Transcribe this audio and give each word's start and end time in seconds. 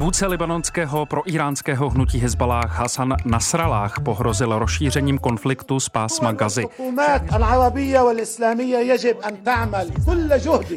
Vůdce 0.00 0.26
libanonského 0.26 1.06
pro 1.06 1.30
iránského 1.30 1.90
hnutí 1.90 2.18
Hezbalách 2.18 2.78
Hasan 2.78 3.14
Nasrallah 3.24 4.00
pohrozil 4.00 4.58
rozšířením 4.58 5.18
konfliktu 5.18 5.80
z 5.80 5.88
pásma 5.88 6.32
Gazy. 6.32 6.64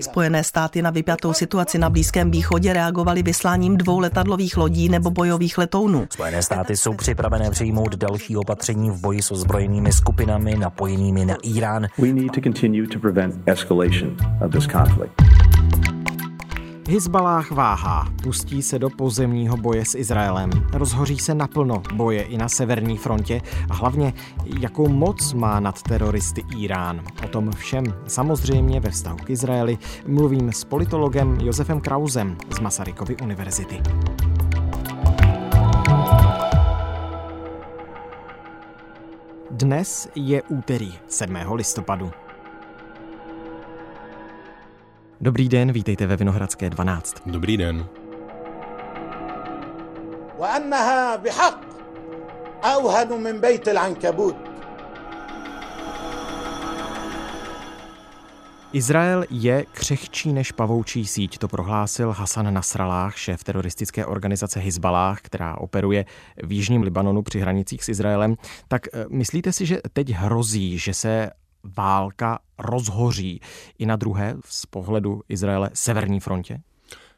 Spojené 0.02 0.44
státy 0.44 0.82
na 0.82 0.90
vypjatou 0.90 1.34
situaci 1.34 1.78
na 1.78 1.90
Blízkém 1.90 2.32
východě 2.32 2.74
reagovaly 2.74 3.24
vysláním 3.24 3.78
dvou 3.78 4.00
letadlových 4.00 4.58
lodí 4.58 4.90
nebo 4.90 5.12
bojových 5.12 5.58
letounů. 5.58 6.08
Spojené 6.10 6.44
státy 6.44 6.78
jsou 6.78 6.94
připravené 6.94 7.52
přijmout 7.52 7.96
další 7.96 8.38
opatření 8.38 8.90
v 8.90 9.02
boji 9.02 9.22
s 9.22 9.32
ozbrojenými 9.32 9.94
skupinami 9.94 10.56
napojenými 10.56 11.26
na 11.26 11.36
Irán. 11.44 11.88
We 11.98 12.14
need 12.14 12.32
to 12.32 12.42
continue 12.42 12.88
to 12.88 13.00
prevent 13.00 13.36
escalation 13.46 14.18
of 14.46 14.52
this 14.52 14.68
conflict. 14.68 15.23
Hizbalách 16.90 17.52
váhá, 17.52 18.08
pustí 18.24 18.62
se 18.62 18.80
do 18.80 18.90
pozemního 18.90 19.58
boje 19.58 19.86
s 19.86 19.96
Izraelem, 19.96 20.50
rozhoří 20.74 21.18
se 21.18 21.36
naplno 21.36 21.82
boje 21.94 22.22
i 22.22 22.38
na 22.38 22.50
severní 22.50 22.98
frontě 22.98 23.42
a 23.70 23.74
hlavně, 23.74 24.14
jakou 24.60 24.88
moc 24.90 25.34
má 25.34 25.60
nad 25.60 25.82
teroristy 25.82 26.44
Irán. 26.58 27.02
O 27.26 27.28
tom 27.28 27.52
všem 27.52 27.84
samozřejmě 28.08 28.80
ve 28.80 28.90
vztahu 28.90 29.18
k 29.18 29.30
Izraeli 29.30 29.78
mluvím 30.08 30.52
s 30.52 30.64
politologem 30.64 31.38
Josefem 31.42 31.82
Krausem 31.82 32.38
z 32.56 32.60
Masarykovy 32.60 33.16
univerzity. 33.24 33.82
Dnes 39.52 40.10
je 40.16 40.44
úterý 40.44 40.94
7. 41.08 41.36
listopadu. 41.54 42.12
Dobrý 45.24 45.50
den, 45.50 45.72
vítejte 45.72 46.08
ve 46.08 46.16
Vinohradské 46.16 46.70
12. 46.70 47.16
Dobrý 47.26 47.58
den. 47.58 47.86
Izrael 58.74 59.26
je 59.30 59.66
křehčí 59.72 60.34
než 60.34 60.52
pavoučí 60.52 61.06
síť, 61.06 61.38
to 61.38 61.48
prohlásil 61.48 62.12
Hasan 62.12 62.54
Nasrallah, 62.54 63.18
šéf 63.18 63.44
teroristické 63.44 64.06
organizace 64.06 64.60
Hizbalách, 64.60 65.22
která 65.22 65.58
operuje 65.58 66.06
v 66.44 66.52
jižním 66.52 66.82
Libanonu 66.82 67.22
při 67.22 67.40
hranicích 67.40 67.84
s 67.84 67.90
Izraelem. 67.90 68.36
Tak 68.68 68.88
eh, 68.88 69.06
myslíte 69.10 69.52
si, 69.52 69.66
že 69.66 69.80
teď 69.94 70.10
hrozí, 70.10 70.78
že 70.78 70.94
se 70.94 71.30
válka 71.78 72.40
rozhoří 72.60 73.42
i 73.78 73.86
na 73.86 73.96
druhé 73.96 74.36
z 74.46 74.66
pohledu 74.66 75.22
Izraele 75.30 75.70
severní 75.74 76.20
frontě? 76.20 76.62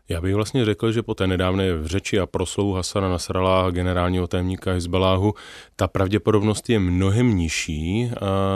Já 0.09 0.21
bych 0.21 0.35
vlastně 0.35 0.65
řekl, 0.65 0.91
že 0.91 1.03
po 1.03 1.13
té 1.13 1.27
nedávné 1.27 1.65
řeči 1.83 2.19
a 2.19 2.25
proslovu 2.25 2.73
Hasana 2.73 3.09
Nasrala, 3.09 3.71
generálního 3.71 4.27
tajemníka 4.27 4.71
Hezbaláhu, 4.71 5.33
ta 5.75 5.87
pravděpodobnost 5.87 6.69
je 6.69 6.79
mnohem 6.79 7.35
nižší, 7.35 8.11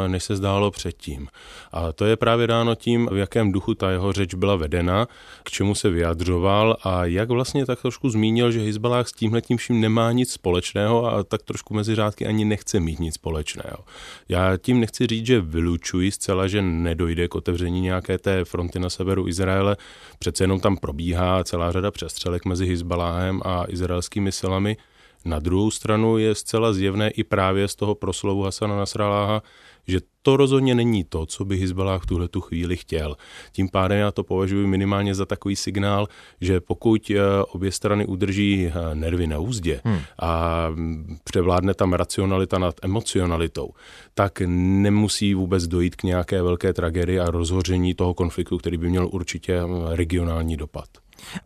než 0.08 0.24
se 0.24 0.36
zdálo 0.36 0.72
předtím. 0.72 1.28
A 1.72 1.92
to 1.92 2.06
je 2.06 2.16
právě 2.16 2.48
dáno 2.48 2.76
tím, 2.76 3.10
v 3.12 3.18
jakém 3.18 3.52
duchu 3.52 3.74
ta 3.74 3.92
jeho 3.92 4.14
řeč 4.14 4.34
byla 4.34 4.56
vedena, 4.56 5.08
k 5.44 5.50
čemu 5.52 5.76
se 5.76 5.90
vyjadřoval 5.90 6.78
a 6.84 7.06
jak 7.06 7.30
vlastně 7.30 7.66
tak 7.66 7.82
trošku 7.82 8.10
zmínil, 8.10 8.52
že 8.52 8.60
Hezbalách 8.60 9.08
s 9.08 9.14
tímhle 9.14 9.42
tím 9.42 9.58
vším 9.58 9.82
nemá 9.82 10.12
nic 10.12 10.32
společného 10.32 11.14
a 11.14 11.24
tak 11.24 11.44
trošku 11.44 11.74
mezi 11.74 11.96
řádky 11.96 12.26
ani 12.26 12.46
nechce 12.46 12.80
mít 12.80 13.00
nic 13.00 13.16
společného. 13.16 13.78
Já 14.30 14.58
tím 14.58 14.80
nechci 14.80 15.08
říct, 15.08 15.26
že 15.26 15.42
vylučuji 15.42 16.12
zcela, 16.12 16.48
že 16.48 16.62
nedojde 16.62 17.28
k 17.28 17.36
otevření 17.36 17.82
nějaké 17.82 18.18
té 18.18 18.46
fronty 18.46 18.80
na 18.80 18.90
severu 18.90 19.28
Izraele, 19.28 19.78
přece 20.20 20.44
jenom 20.44 20.60
tam 20.60 20.78
probíhá 20.78 21.39
celá 21.44 21.72
řada 21.72 21.92
přestřelek 21.92 22.46
mezi 22.46 22.66
Hezbaláhem 22.66 23.42
a 23.46 23.66
izraelskými 23.68 24.32
silami. 24.32 24.78
Na 25.26 25.40
druhou 25.40 25.72
stranu 25.72 26.18
je 26.18 26.36
zcela 26.36 26.74
zjevné 26.74 27.10
i 27.10 27.24
právě 27.24 27.68
z 27.68 27.76
toho 27.76 27.96
proslovu 27.96 28.44
Hasana 28.44 28.78
Nasraláha, 28.78 29.42
že 29.88 30.00
to 30.22 30.38
rozhodně 30.38 30.76
není 30.76 31.04
to, 31.04 31.26
co 31.26 31.46
by 31.46 31.58
Hezbalah 31.58 32.04
v 32.04 32.06
tuhle 32.06 32.28
tu 32.28 32.42
chvíli 32.42 32.78
chtěl. 32.78 33.16
Tím 33.52 33.70
pádem 33.70 34.00
já 34.00 34.12
to 34.12 34.24
považuji 34.24 34.68
minimálně 34.68 35.16
za 35.16 35.26
takový 35.26 35.56
signál, 35.56 36.08
že 36.42 36.60
pokud 36.60 37.12
eh, 37.12 37.20
obě 37.44 37.72
strany 37.72 38.06
udrží 38.06 38.68
eh, 38.68 38.96
nervy 38.96 39.28
na 39.28 39.40
úzdě 39.40 39.82
hmm. 39.84 40.00
a 40.22 40.68
převládne 41.24 41.74
tam 41.74 41.94
racionalita 41.94 42.60
nad 42.60 42.76
emocionalitou, 42.82 43.70
tak 44.14 44.42
nemusí 44.46 45.34
vůbec 45.34 45.68
dojít 45.68 45.96
k 45.96 46.04
nějaké 46.04 46.42
velké 46.42 46.74
tragédii 46.74 47.20
a 47.20 47.32
rozhoření 47.32 47.94
toho 47.94 48.14
konfliktu, 48.14 48.58
který 48.58 48.78
by 48.78 48.90
měl 48.90 49.10
určitě 49.12 49.54
eh, 49.54 49.96
regionální 49.96 50.58
dopad. 50.58 50.90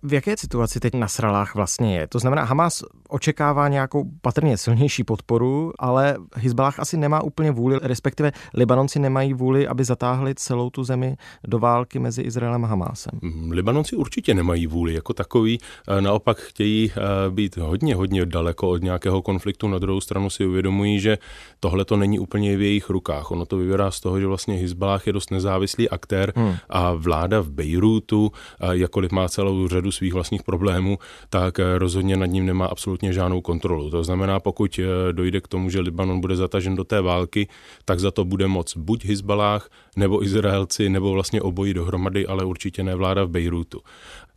V 0.03 0.13
jaké 0.13 0.37
situaci 0.37 0.79
teď 0.79 0.93
na 0.93 1.07
Sralách 1.07 1.55
vlastně 1.55 1.97
je? 1.97 2.07
To 2.07 2.19
znamená, 2.19 2.43
Hamas 2.43 2.83
očekává 3.09 3.67
nějakou 3.67 4.05
patrně 4.21 4.57
silnější 4.57 5.03
podporu, 5.03 5.71
ale 5.79 6.15
Hezbalah 6.35 6.79
asi 6.79 6.97
nemá 6.97 7.23
úplně 7.23 7.51
vůli, 7.51 7.79
respektive 7.81 8.31
Libanonci 8.53 8.99
nemají 8.99 9.33
vůli, 9.33 9.67
aby 9.67 9.83
zatáhli 9.83 10.35
celou 10.35 10.69
tu 10.69 10.83
zemi 10.83 11.15
do 11.47 11.59
války 11.59 11.99
mezi 11.99 12.21
Izraelem 12.21 12.65
a 12.65 12.67
Hamásem. 12.67 13.19
Mm, 13.21 13.51
Libanonci 13.51 13.95
určitě 13.95 14.33
nemají 14.33 14.67
vůli 14.67 14.93
jako 14.93 15.13
takový, 15.13 15.59
eh, 15.87 16.01
naopak 16.01 16.37
chtějí 16.37 16.91
eh, 16.91 17.31
být 17.31 17.57
hodně, 17.57 17.95
hodně 17.95 18.25
daleko 18.25 18.69
od 18.69 18.83
nějakého 18.83 19.21
konfliktu. 19.21 19.67
Na 19.67 19.79
druhou 19.79 20.01
stranu 20.01 20.29
si 20.29 20.45
uvědomují, 20.45 20.99
že 20.99 21.17
tohle 21.59 21.85
to 21.85 21.97
není 21.97 22.19
úplně 22.19 22.57
v 22.57 22.61
jejich 22.61 22.89
rukách. 22.89 23.31
Ono 23.31 23.45
to 23.45 23.57
vyvěrá 23.57 23.91
z 23.91 23.99
toho, 23.99 24.19
že 24.19 24.27
vlastně 24.27 24.55
Hezbalah 24.55 25.07
je 25.07 25.13
dost 25.13 25.31
nezávislý 25.31 25.89
aktér 25.89 26.33
hmm. 26.35 26.55
a 26.69 26.93
vláda 26.93 27.41
v 27.41 27.49
Bejrútu, 27.49 28.31
eh, 28.59 28.67
jakkoliv 28.77 29.11
má 29.11 29.29
celou 29.29 29.62
řadu 29.67 29.91
svých 29.91 30.13
vlastních 30.13 30.43
problémů, 30.43 30.97
tak 31.29 31.59
eh, 31.59 31.77
rozhodně 31.77 32.17
nad 32.17 32.25
ním 32.25 32.45
nemá 32.45 32.65
absolutně 32.65 33.13
žádnou 33.13 33.41
kontrolu. 33.41 33.89
To 33.89 34.03
znamená, 34.03 34.39
pokud 34.39 34.79
eh, 34.79 35.13
dojde 35.13 35.41
k 35.41 35.47
tomu, 35.47 35.69
že 35.69 35.79
Libanon 35.79 36.21
bude 36.21 36.35
zatažen 36.35 36.75
do 36.75 36.83
té 36.83 37.01
války, 37.01 37.47
tak 37.85 37.99
za 37.99 38.11
to 38.11 38.25
bude 38.25 38.47
moc 38.47 38.77
buď 38.77 39.05
Hezbalách, 39.05 39.69
nebo 39.95 40.23
Izraelci, 40.23 40.89
nebo 40.89 41.11
vlastně 41.11 41.41
obojí 41.41 41.73
dohromady, 41.73 42.27
ale 42.27 42.45
určitě 42.45 42.83
ne 42.83 42.95
vláda 42.95 43.23
v 43.23 43.29
Bejrútu. 43.29 43.81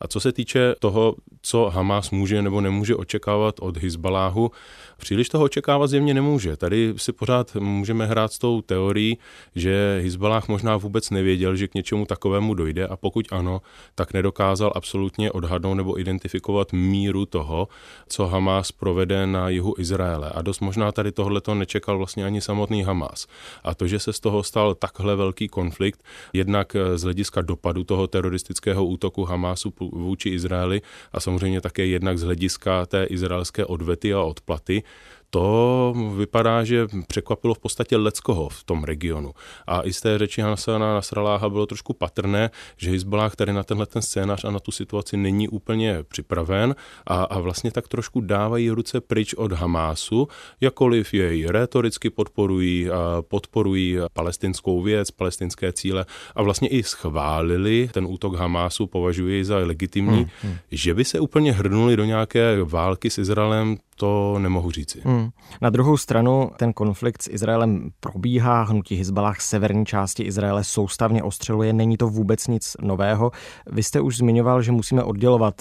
A 0.00 0.08
co 0.08 0.20
se 0.20 0.32
týče 0.32 0.74
toho, 0.78 1.14
co 1.42 1.64
Hamas 1.64 2.10
může 2.10 2.42
nebo 2.42 2.60
nemůže 2.60 2.96
očekávat 2.96 3.54
od 3.60 3.76
Hezbaláhu, 3.76 4.50
příliš 4.96 5.28
toho 5.28 5.44
očekávat 5.44 5.86
zjevně 5.86 6.14
nemůže. 6.14 6.56
Tady 6.56 6.94
si 6.96 7.12
pořád 7.12 7.54
můžeme 7.54 8.06
hrát 8.06 8.32
s 8.32 8.38
tou 8.38 8.62
teorií, 8.62 9.18
že 9.54 10.00
Hezbalah 10.02 10.48
možná 10.48 10.76
vůbec 10.76 11.10
nevěděl, 11.10 11.56
že 11.56 11.68
k 11.68 11.74
něčemu 11.74 12.06
takovému 12.06 12.54
dojde 12.54 12.86
a 12.86 12.96
pokud 12.96 13.26
ano, 13.30 13.60
tak 13.94 14.12
nedokázal 14.12 14.72
absolutně 14.74 15.32
odhadnout 15.32 15.74
nebo 15.74 16.00
identifikovat 16.00 16.72
míru 16.72 17.26
toho, 17.26 17.68
co 18.08 18.26
Hamas 18.26 18.72
provede 18.72 19.26
na 19.26 19.48
jihu 19.48 19.74
Izraele. 19.78 20.30
A 20.30 20.42
dost 20.42 20.60
možná 20.60 20.92
tady 20.92 21.12
tohleto 21.12 21.54
nečekal 21.54 21.98
vlastně 21.98 22.24
ani 22.24 22.40
samotný 22.40 22.82
Hamas. 22.82 23.26
A 23.64 23.74
to, 23.74 23.86
že 23.86 23.98
se 23.98 24.12
z 24.12 24.20
toho 24.20 24.42
stal 24.42 24.74
takhle 24.74 25.16
velký 25.16 25.48
konflikt, 25.48 26.04
jednak 26.32 26.76
z 26.94 27.02
hlediska 27.02 27.40
dopadu 27.40 27.84
toho 27.84 28.06
teroristického 28.06 28.86
útoku 28.86 29.24
Hamasu 29.24 29.70
vůči 29.92 30.28
Izraeli 30.28 30.82
a 31.12 31.20
samozřejmě 31.20 31.60
také 31.60 31.86
jednak 31.86 32.18
z 32.18 32.22
hlediska 32.22 32.86
té 32.86 33.04
izraelské 33.04 33.64
odvety 33.64 34.14
a 34.14 34.22
odplaty, 34.22 34.82
to 35.30 35.94
vypadá, 36.16 36.64
že 36.64 36.86
překvapilo 37.06 37.54
v 37.54 37.58
podstatě 37.58 37.96
leckoho 37.96 38.48
v 38.48 38.64
tom 38.64 38.84
regionu. 38.84 39.32
A 39.66 39.82
i 39.82 39.92
z 39.92 40.00
té 40.00 40.18
řeči 40.18 40.40
Hansana 40.40 40.94
Nasraláha 40.94 41.48
bylo 41.48 41.66
trošku 41.66 41.92
patrné, 41.92 42.50
že 42.76 42.90
Hezbollah 42.90 43.32
který 43.32 43.52
na 43.52 43.62
tenhle 43.62 43.86
ten 43.86 44.02
scénář 44.02 44.44
a 44.44 44.50
na 44.50 44.60
tu 44.60 44.70
situaci 44.70 45.16
není 45.16 45.48
úplně 45.48 46.02
připraven 46.08 46.74
a, 47.06 47.24
a 47.24 47.38
vlastně 47.38 47.70
tak 47.70 47.88
trošku 47.88 48.20
dávají 48.20 48.70
ruce 48.70 49.00
pryč 49.00 49.34
od 49.34 49.52
Hamásu, 49.52 50.28
jakoliv 50.60 51.14
jej 51.14 51.46
retoricky 51.46 52.10
podporují, 52.10 52.90
a 52.90 53.22
podporují 53.28 53.98
palestinskou 54.12 54.82
věc, 54.82 55.10
palestinské 55.10 55.72
cíle 55.72 56.06
a 56.34 56.42
vlastně 56.42 56.68
i 56.68 56.82
schválili 56.82 57.88
ten 57.92 58.06
útok 58.06 58.34
Hamásu, 58.34 58.86
považují 58.86 59.44
za 59.44 59.56
legitimní, 59.56 60.16
hmm, 60.16 60.28
hmm. 60.42 60.56
že 60.70 60.94
by 60.94 61.04
se 61.04 61.20
úplně 61.20 61.52
hrnuli 61.52 61.96
do 61.96 62.04
nějaké 62.04 62.58
války 62.64 63.10
s 63.10 63.18
Izraelem, 63.18 63.76
to 63.96 64.38
nemohu 64.38 64.70
říci. 64.70 65.00
Hmm. 65.04 65.15
Na 65.62 65.70
druhou 65.70 65.96
stranu 65.96 66.50
ten 66.56 66.72
konflikt 66.72 67.22
s 67.22 67.30
Izraelem 67.30 67.90
probíhá, 68.00 68.62
hnutí 68.62 68.96
Hezbalah 68.96 69.40
severní 69.40 69.86
části 69.86 70.22
Izraele 70.22 70.64
soustavně 70.64 71.22
ostřeluje, 71.22 71.72
není 71.72 71.96
to 71.96 72.08
vůbec 72.08 72.46
nic 72.46 72.76
nového. 72.80 73.30
Vy 73.70 73.82
jste 73.82 74.00
už 74.00 74.16
zmiňoval, 74.16 74.62
že 74.62 74.72
musíme 74.72 75.02
oddělovat 75.02 75.54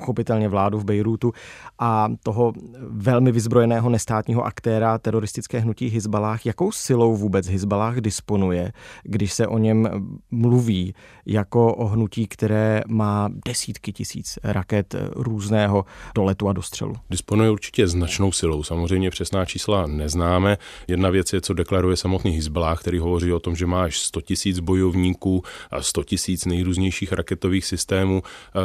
pochopitelně 0.00 0.48
vládu 0.48 0.78
v 0.78 0.84
Bejrútu 0.84 1.32
a 1.78 2.08
toho 2.22 2.52
velmi 2.90 3.32
vyzbrojeného 3.32 3.90
nestátního 3.90 4.44
aktéra 4.44 4.98
teroristické 4.98 5.58
hnutí 5.58 5.86
Hizbalách. 5.86 6.46
Jakou 6.46 6.72
silou 6.72 7.16
vůbec 7.16 7.46
Hizbalách 7.46 7.96
disponuje, 7.96 8.72
když 9.02 9.32
se 9.32 9.46
o 9.46 9.58
něm 9.58 9.88
mluví 10.30 10.94
jako 11.26 11.74
o 11.74 11.86
hnutí, 11.86 12.26
které 12.26 12.82
má 12.88 13.28
desítky 13.46 13.92
tisíc 13.92 14.38
raket 14.44 14.94
různého 15.16 15.84
doletu 16.14 16.48
a 16.48 16.52
dostřelu? 16.52 16.94
Disponuje 17.10 17.50
určitě 17.50 17.88
značnou 17.88 18.32
silou. 18.32 18.62
Samozřejmě 18.62 19.10
přesná 19.10 19.44
čísla 19.44 19.86
neznáme. 19.86 20.58
Jedna 20.88 21.10
věc 21.10 21.32
je, 21.32 21.40
co 21.40 21.54
deklaruje 21.54 21.96
samotný 21.96 22.30
Hizbalách, 22.30 22.80
který 22.80 22.98
hovoří 22.98 23.32
o 23.32 23.40
tom, 23.40 23.56
že 23.56 23.66
má 23.66 23.82
až 23.82 23.98
100 23.98 24.20
tisíc 24.20 24.58
bojovníků 24.58 25.42
a 25.70 25.82
100 25.82 26.04
tisíc 26.04 26.44
nejrůznějších 26.44 27.12
raketových 27.12 27.66
systémů. 27.66 28.22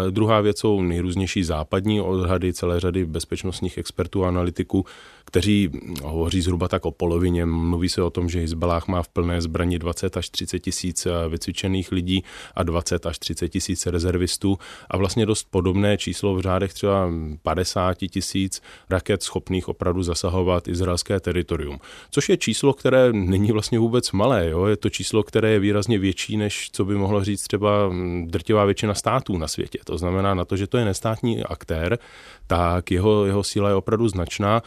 Druhá 0.10 0.42
věc 0.42 0.60
jsou 0.60 0.82
nejrůznější 0.82 1.25
západní 1.34 2.02
odhady 2.02 2.54
celé 2.54 2.80
řady 2.80 3.06
bezpečnostních 3.06 3.78
expertů 3.78 4.26
a 4.26 4.28
analytiků, 4.28 4.86
kteří 5.26 5.70
hovoří 6.04 6.42
zhruba 6.42 6.68
tak 6.68 6.86
o 6.86 6.92
polovině. 6.92 7.46
Mluví 7.46 7.90
se 7.90 8.02
o 8.02 8.10
tom, 8.10 8.30
že 8.30 8.40
Hezbollah 8.40 8.88
má 8.88 9.04
v 9.04 9.08
plné 9.08 9.42
zbraní 9.42 9.80
20 9.80 10.18
až 10.18 10.30
30 10.30 10.60
tisíc 10.60 11.06
eh, 11.06 11.30
vycvičených 11.30 11.92
lidí 11.92 12.24
a 12.56 12.64
20 12.64 13.06
až 13.06 13.20
30 13.20 13.50
tisíc 13.50 13.86
rezervistů 13.86 14.58
a 14.90 14.98
vlastně 14.98 15.26
dost 15.26 15.48
podobné 15.50 15.98
číslo 15.98 16.36
v 16.36 16.42
řádech 16.42 16.74
třeba 16.74 17.10
50 17.44 17.98
tisíc 17.98 18.62
raket 18.90 19.24
schopných 19.24 19.68
opravdu 19.68 20.04
zasahovat 20.04 20.68
izraelské 20.68 21.20
teritorium. 21.20 21.80
Což 22.12 22.30
je 22.30 22.38
číslo, 22.38 22.74
které 22.74 23.14
není 23.14 23.52
vlastně 23.52 23.80
vůbec 23.80 24.12
malé. 24.12 24.50
Jo? 24.50 24.66
Je 24.66 24.78
to 24.78 24.90
číslo, 24.90 25.24
které 25.24 25.50
je 25.50 25.60
výrazně 25.60 26.00
větší, 26.00 26.38
než 26.38 26.70
co 26.72 26.86
by 26.86 26.96
mohlo 26.96 27.24
říct 27.24 27.44
třeba 27.44 27.92
drtivá 28.26 28.66
většina 28.66 28.94
států 28.94 29.38
na 29.38 29.48
světě. 29.48 29.80
To 29.86 29.98
znamená 29.98 30.34
na 30.34 30.46
to, 30.46 30.58
že 30.58 30.68
to 30.68 30.78
je 30.78 30.86
nestátní 31.15 31.45
aktér, 31.45 31.99
tak 32.47 32.91
jeho, 32.91 33.27
jeho 33.27 33.43
síla 33.43 33.69
je 33.69 33.75
opravdu 33.75 34.09
značná. 34.09 34.63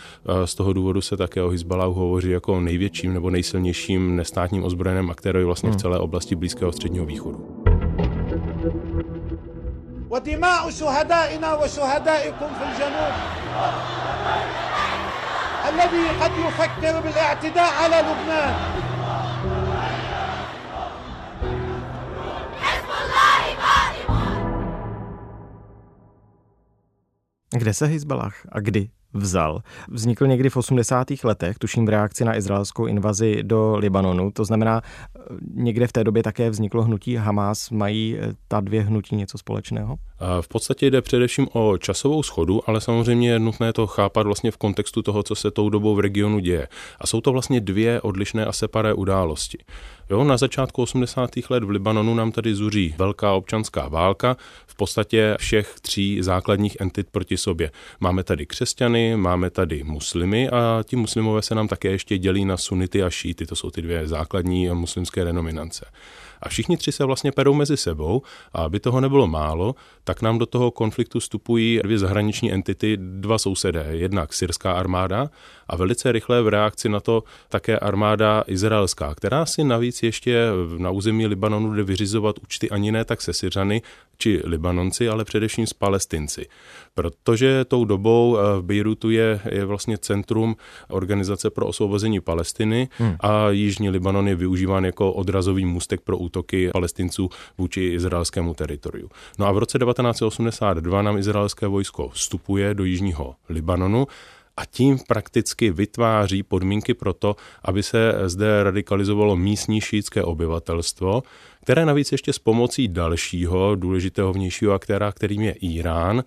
Z 0.45 0.55
toho 0.55 0.73
důvodu 0.73 1.01
se 1.01 1.17
také 1.17 1.43
o 1.43 1.49
Hezbalahu 1.49 1.93
hovoří 1.93 2.29
jako 2.29 2.53
o 2.53 2.59
největším 2.59 3.13
nebo 3.13 3.29
nejsilnějším 3.29 4.15
nestátním 4.15 4.63
ozbrojeném 4.63 5.11
aktérovi 5.11 5.45
vlastně 5.45 5.69
v 5.69 5.73
hmm. 5.73 5.79
celé 5.79 5.99
oblasti 5.99 6.35
Blízkého 6.35 6.71
středního 6.71 7.05
východu. 7.05 7.39
ودماء 10.13 10.69
شهدائنا 10.69 11.53
وشهدائكم 11.53 12.49
في 12.57 12.63
الجنوب 12.69 13.13
الذي 15.69 16.05
قد 16.21 16.31
يفكر 16.47 16.99
بالاعتداء 17.01 17.73
على 17.81 17.95
لبنان 17.95 18.86
Kde 27.58 27.74
se 27.74 27.86
Hezbalah 27.86 28.34
a 28.52 28.60
kdy 28.60 28.88
vzal. 29.12 29.62
Vznikl 29.88 30.26
někdy 30.26 30.50
v 30.50 30.56
80. 30.56 31.06
letech, 31.24 31.58
tuším 31.58 31.86
v 31.86 31.88
reakci 31.88 32.24
na 32.24 32.36
izraelskou 32.36 32.86
invazi 32.86 33.42
do 33.42 33.76
Libanonu. 33.76 34.30
To 34.30 34.44
znamená, 34.44 34.82
někde 35.54 35.86
v 35.86 35.92
té 35.92 36.04
době 36.04 36.22
také 36.22 36.50
vzniklo 36.50 36.82
hnutí 36.82 37.16
Hamas. 37.16 37.70
Mají 37.70 38.18
eh, 38.18 38.32
ta 38.48 38.60
dvě 38.60 38.82
hnutí 38.82 39.16
něco 39.16 39.38
společného? 39.38 39.96
V 40.40 40.48
podstatě 40.48 40.90
jde 40.90 41.02
především 41.02 41.48
o 41.52 41.78
časovou 41.78 42.22
schodu, 42.22 42.60
ale 42.66 42.80
samozřejmě 42.80 43.30
je 43.30 43.38
nutné 43.38 43.72
to 43.72 43.86
chápat 43.86 44.26
vlastně 44.26 44.50
v 44.50 44.56
kontextu 44.56 45.02
toho, 45.02 45.22
co 45.22 45.34
se 45.34 45.50
tou 45.50 45.68
dobou 45.68 45.94
v 45.94 46.00
regionu 46.00 46.38
děje. 46.38 46.68
A 47.00 47.06
jsou 47.06 47.20
to 47.20 47.32
vlastně 47.32 47.60
dvě 47.60 48.00
odlišné 48.00 48.44
a 48.44 48.52
separé 48.52 48.94
události. 48.94 49.58
Jo, 50.10 50.24
na 50.24 50.36
začátku 50.36 50.82
80. 50.82 51.30
let 51.50 51.64
v 51.64 51.70
Libanonu 51.70 52.14
nám 52.14 52.32
tady 52.32 52.54
zuří 52.54 52.94
velká 52.98 53.32
občanská 53.32 53.88
válka, 53.88 54.36
v 54.66 54.74
podstatě 54.74 55.36
všech 55.38 55.74
tří 55.80 56.22
základních 56.22 56.76
entit 56.80 57.06
proti 57.10 57.36
sobě. 57.36 57.70
Máme 58.00 58.24
tady 58.24 58.46
křesťany, 58.46 59.16
máme 59.16 59.50
tady 59.50 59.84
muslimy 59.84 60.48
a 60.48 60.82
ti 60.86 60.96
muslimové 60.96 61.42
se 61.42 61.54
nám 61.54 61.68
také 61.68 61.88
ještě 61.88 62.18
dělí 62.18 62.44
na 62.44 62.56
sunity 62.56 63.02
a 63.02 63.10
šíty, 63.10 63.46
to 63.46 63.56
jsou 63.56 63.70
ty 63.70 63.82
dvě 63.82 64.08
základní 64.08 64.68
muslimské 64.68 65.24
denominace. 65.24 65.86
A 66.42 66.48
všichni 66.48 66.76
tři 66.76 66.92
se 66.92 67.04
vlastně 67.04 67.32
perou 67.32 67.54
mezi 67.54 67.76
sebou 67.76 68.22
a 68.52 68.62
aby 68.62 68.80
toho 68.80 69.00
nebylo 69.00 69.26
málo, 69.26 69.74
tak 70.04 70.22
nám 70.22 70.38
do 70.38 70.46
toho 70.46 70.70
konfliktu 70.70 71.20
vstupují 71.20 71.80
dvě 71.82 71.98
zahraniční 71.98 72.52
entity, 72.52 72.96
dva 73.00 73.38
sousedé. 73.38 73.86
Jednak 73.90 74.32
syrská 74.32 74.72
armáda 74.72 75.30
a 75.68 75.76
velice 75.76 76.12
rychle 76.12 76.42
v 76.42 76.48
reakci 76.48 76.88
na 76.88 77.00
to 77.00 77.24
také 77.48 77.78
armáda 77.78 78.44
izraelská, 78.46 79.14
která 79.14 79.46
si 79.46 79.64
navíc 79.64 80.02
ještě 80.02 80.48
na 80.78 80.90
území 80.90 81.26
Libanonu 81.26 81.74
jde 81.74 81.82
vyřizovat 81.82 82.38
účty 82.38 82.70
ani 82.70 82.92
ne 82.92 83.04
tak 83.04 83.22
se 83.22 83.32
Syřany 83.32 83.82
či 84.18 84.40
Libanonci, 84.44 85.08
ale 85.08 85.24
především 85.24 85.66
s 85.66 85.72
Palestinci. 85.72 86.46
Protože 86.94 87.64
tou 87.64 87.84
dobou 87.84 88.38
eh, 88.38 88.60
v 88.60 88.62
Bejrutu 88.62 89.10
je, 89.10 89.40
je 89.50 89.64
vlastně 89.64 89.98
centrum 89.98 90.56
Organizace 90.88 91.50
pro 91.50 91.66
osvobození 91.66 92.20
Palestiny 92.20 92.88
hmm. 92.98 93.16
a 93.20 93.50
Jižní 93.50 93.90
Libanon 93.90 94.28
je 94.28 94.34
využíván 94.34 94.84
jako 94.84 95.12
odrazový 95.12 95.64
můstek 95.64 96.00
pro 96.00 96.18
útoky 96.18 96.70
palestinců 96.72 97.30
vůči 97.58 97.80
izraelskému 97.80 98.54
teritoriu. 98.54 99.10
No 99.38 99.46
a 99.46 99.52
v 99.52 99.58
roce 99.58 99.78
1982 99.78 101.02
nám 101.02 101.18
izraelské 101.18 101.66
vojsko 101.66 102.08
vstupuje 102.08 102.74
do 102.74 102.84
Jižního 102.84 103.34
Libanonu 103.48 104.06
a 104.58 104.64
tím 104.64 104.98
prakticky 105.08 105.70
vytváří 105.70 106.42
podmínky 106.42 106.94
pro 106.94 107.12
to, 107.12 107.36
aby 107.62 107.82
se 107.82 108.14
zde 108.24 108.62
radikalizovalo 108.62 109.36
místní 109.36 109.80
šítské 109.80 110.22
obyvatelstvo, 110.22 111.22
které 111.62 111.86
navíc 111.86 112.12
ještě 112.12 112.32
s 112.32 112.38
pomocí 112.38 112.88
dalšího 112.88 113.74
důležitého 113.74 114.32
vnějšího 114.32 114.72
aktéra, 114.72 115.12
kterým 115.12 115.42
je 115.42 115.52
Irán, 115.52 116.24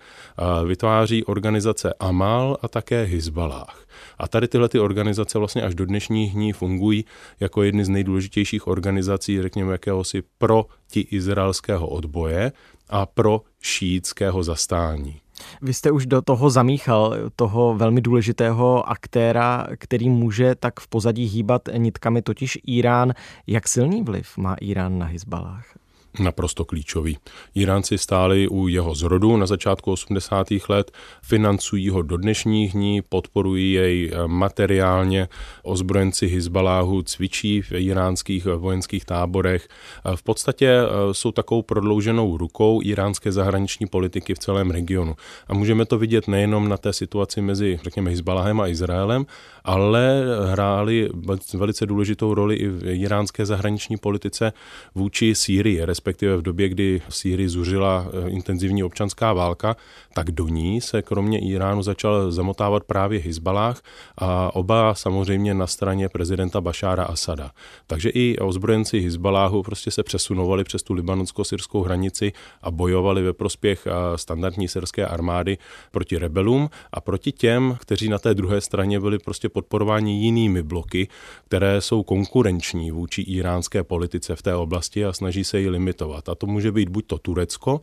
vytváří 0.66 1.24
organizace 1.24 1.94
Amal 2.00 2.56
a 2.62 2.68
také 2.68 3.04
Hezbalah. 3.04 3.86
A 4.18 4.28
tady 4.28 4.48
tyhle 4.48 4.68
ty 4.68 4.78
organizace 4.78 5.38
vlastně 5.38 5.62
až 5.62 5.74
do 5.74 5.86
dnešních 5.86 6.32
dní 6.32 6.52
fungují 6.52 7.04
jako 7.40 7.62
jedny 7.62 7.84
z 7.84 7.88
nejdůležitějších 7.88 8.66
organizací, 8.66 9.42
řekněme, 9.42 9.72
jakéhosi 9.72 10.22
proti-izraelského 10.38 11.88
odboje 11.88 12.52
a 12.88 13.06
pro 13.06 13.40
šítského 13.60 14.42
zastání. 14.42 15.21
Vy 15.62 15.74
jste 15.74 15.90
už 15.90 16.06
do 16.06 16.22
toho 16.22 16.50
zamíchal 16.50 17.16
toho 17.36 17.74
velmi 17.74 18.00
důležitého 18.00 18.88
aktéra, 18.88 19.66
který 19.78 20.08
může 20.08 20.54
tak 20.54 20.80
v 20.80 20.88
pozadí 20.88 21.24
hýbat 21.24 21.62
nitkami, 21.76 22.22
totiž 22.22 22.58
Irán. 22.66 23.12
Jak 23.46 23.68
silný 23.68 24.02
vliv 24.02 24.36
má 24.38 24.54
Irán 24.54 24.98
na 24.98 25.06
Hezbalách? 25.06 25.81
Naprosto 26.20 26.64
klíčový. 26.64 27.18
Iránci 27.54 27.98
stáli 27.98 28.48
u 28.48 28.68
jeho 28.68 28.94
zrodu 28.94 29.36
na 29.36 29.46
začátku 29.46 29.92
80. 29.92 30.46
let, 30.68 30.92
financují 31.22 31.88
ho 31.88 32.02
do 32.02 32.16
dnešních 32.16 32.72
dní, 32.72 33.02
podporují 33.02 33.72
jej 33.72 34.10
eh, 34.12 34.28
materiálně, 34.28 35.28
ozbrojenci 35.62 36.26
Hizbaláhu 36.26 37.02
cvičí 37.02 37.62
v 37.62 37.72
iránských 37.72 38.44
vojenských 38.44 39.04
táborech. 39.04 39.68
V 40.14 40.22
podstatě 40.22 40.68
eh, 40.68 41.14
jsou 41.14 41.32
takovou 41.32 41.62
prodlouženou 41.62 42.36
rukou 42.36 42.80
iránské 42.84 43.32
zahraniční 43.32 43.86
politiky 43.86 44.34
v 44.34 44.38
celém 44.38 44.70
regionu. 44.70 45.16
A 45.48 45.54
můžeme 45.54 45.84
to 45.84 45.98
vidět 45.98 46.28
nejenom 46.28 46.68
na 46.68 46.76
té 46.76 46.92
situaci 46.92 47.40
mezi, 47.40 47.78
řekněme, 47.84 48.10
Hizbaláhem 48.10 48.60
a 48.60 48.68
Izraelem, 48.68 49.26
ale 49.64 50.24
hráli 50.50 51.08
velice 51.54 51.86
důležitou 51.86 52.34
roli 52.34 52.56
i 52.56 52.68
v 52.68 52.86
iránské 52.86 53.46
zahraniční 53.46 53.96
politice 53.96 54.52
vůči 54.94 55.34
Sýrii, 55.34 55.84
respektive 56.02 56.36
v 56.36 56.42
době, 56.42 56.68
kdy 56.68 57.02
v 57.08 57.16
Sýrii 57.16 57.48
zuřila 57.48 58.06
eh, 58.06 58.30
intenzivní 58.30 58.84
občanská 58.84 59.32
válka, 59.32 59.76
tak 60.14 60.30
do 60.30 60.48
ní 60.48 60.80
se 60.80 61.02
kromě 61.02 61.38
Iránu 61.38 61.82
začal 61.82 62.32
zamotávat 62.32 62.84
právě 62.84 63.20
Hezbalách 63.20 63.82
a 64.18 64.54
oba 64.54 64.94
samozřejmě 64.94 65.54
na 65.54 65.66
straně 65.66 66.08
prezidenta 66.08 66.60
Bašára 66.60 67.04
Asada. 67.04 67.50
Takže 67.86 68.08
i 68.08 68.38
ozbrojenci 68.38 69.00
Hezbaláhu 69.00 69.62
prostě 69.62 69.90
se 69.90 70.02
přesunovali 70.02 70.64
přes 70.64 70.82
tu 70.82 70.94
libanonsko-syrskou 70.94 71.82
hranici 71.82 72.32
a 72.62 72.70
bojovali 72.70 73.22
ve 73.22 73.32
prospěch 73.32 73.86
eh, 73.86 74.18
standardní 74.18 74.68
syrské 74.68 75.06
armády 75.06 75.58
proti 75.90 76.18
rebelům 76.18 76.70
a 76.92 77.00
proti 77.00 77.32
těm, 77.32 77.76
kteří 77.80 78.08
na 78.08 78.18
té 78.18 78.34
druhé 78.34 78.60
straně 78.60 79.00
byli 79.00 79.18
prostě 79.18 79.48
podporováni 79.48 80.20
jinými 80.24 80.62
bloky, 80.62 81.08
které 81.46 81.80
jsou 81.80 82.02
konkurenční 82.02 82.90
vůči 82.90 83.22
iránské 83.22 83.84
politice 83.84 84.36
v 84.36 84.42
té 84.42 84.54
oblasti 84.54 85.04
a 85.04 85.12
snaží 85.12 85.44
se 85.44 85.60
ji 85.60 85.68
limitovat. 85.92 86.28
A 86.28 86.34
to 86.34 86.46
může 86.46 86.72
být 86.72 86.88
buď 86.88 87.06
to 87.06 87.18
Turecko, 87.18 87.80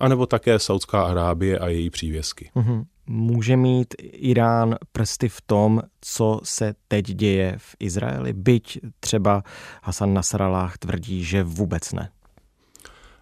anebo 0.00 0.26
také 0.26 0.58
Saudská 0.58 1.02
Arábie 1.02 1.58
a 1.58 1.68
její 1.68 1.90
přívězky. 1.90 2.50
Mm-hmm. 2.56 2.84
Může 3.06 3.56
mít 3.56 3.94
Irán 4.02 4.76
prsty 4.92 5.28
v 5.28 5.40
tom, 5.40 5.82
co 6.00 6.40
se 6.44 6.74
teď 6.88 7.04
děje 7.04 7.54
v 7.58 7.76
Izraeli, 7.80 8.32
byť 8.32 8.78
třeba 9.00 9.42
Hasan 9.82 10.14
Nasrallah 10.14 10.78
tvrdí, 10.78 11.24
že 11.24 11.42
vůbec 11.42 11.92
ne. 11.92 12.10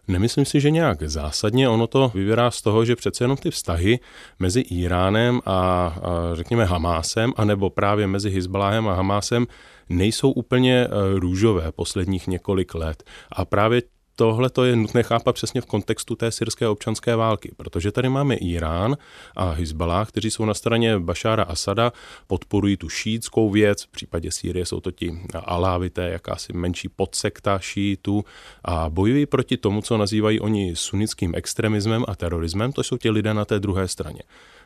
Nemyslím 0.08 0.44
si, 0.44 0.60
že 0.60 0.70
nějak 0.70 1.02
zásadně. 1.02 1.68
Ono 1.68 1.86
to 1.86 2.12
vyvírá 2.14 2.50
z 2.50 2.62
toho, 2.62 2.84
že 2.84 2.96
přece 2.96 3.24
jenom 3.24 3.36
ty 3.36 3.50
vztahy 3.50 3.98
mezi 4.38 4.60
Iránem 4.60 5.40
a, 5.46 5.52
a 5.52 5.94
řekněme 6.34 6.64
Hamásem, 6.64 7.32
anebo 7.36 7.70
právě 7.70 8.06
mezi 8.06 8.30
Hezbaláhem 8.30 8.88
a 8.88 8.94
Hamásem 8.94 9.46
nejsou 9.88 10.30
úplně 10.30 10.84
e, 10.84 10.88
růžové 11.18 11.72
posledních 11.72 12.26
několik 12.26 12.74
let. 12.74 13.04
A 13.32 13.44
právě 13.44 13.82
tohle 14.16 14.50
to 14.50 14.64
je 14.64 14.76
nutné 14.76 15.02
chápat 15.02 15.34
přesně 15.34 15.60
v 15.60 15.66
kontextu 15.66 16.16
té 16.16 16.30
syrské 16.30 16.68
občanské 16.68 17.16
války, 17.16 17.52
protože 17.56 17.92
tady 17.92 18.08
máme 18.08 18.34
Irán 18.34 18.96
a 19.36 19.50
Hezbollah, 19.50 20.08
kteří 20.08 20.30
jsou 20.30 20.44
na 20.44 20.54
straně 20.54 20.98
Bašára 20.98 21.42
Asada, 21.42 21.92
podporují 22.26 22.76
tu 22.76 22.88
šítskou 22.88 23.50
věc, 23.50 23.82
v 23.82 23.88
případě 23.88 24.30
Sýrie 24.30 24.66
jsou 24.66 24.80
to 24.80 24.90
ti 24.90 25.20
alávité, 25.34 26.08
jakási 26.08 26.52
menší 26.52 26.88
podsekta 26.88 27.58
šítů 27.58 28.24
a 28.64 28.90
bojují 28.90 29.26
proti 29.26 29.56
tomu, 29.56 29.82
co 29.82 29.96
nazývají 29.96 30.40
oni 30.40 30.76
sunnickým 30.76 31.34
extremismem 31.34 32.04
a 32.08 32.14
terorismem, 32.14 32.72
to 32.72 32.82
jsou 32.82 32.96
ti 32.96 33.10
lidé 33.10 33.34
na 33.34 33.44
té 33.44 33.60
druhé 33.60 33.88
straně. 33.88 34.20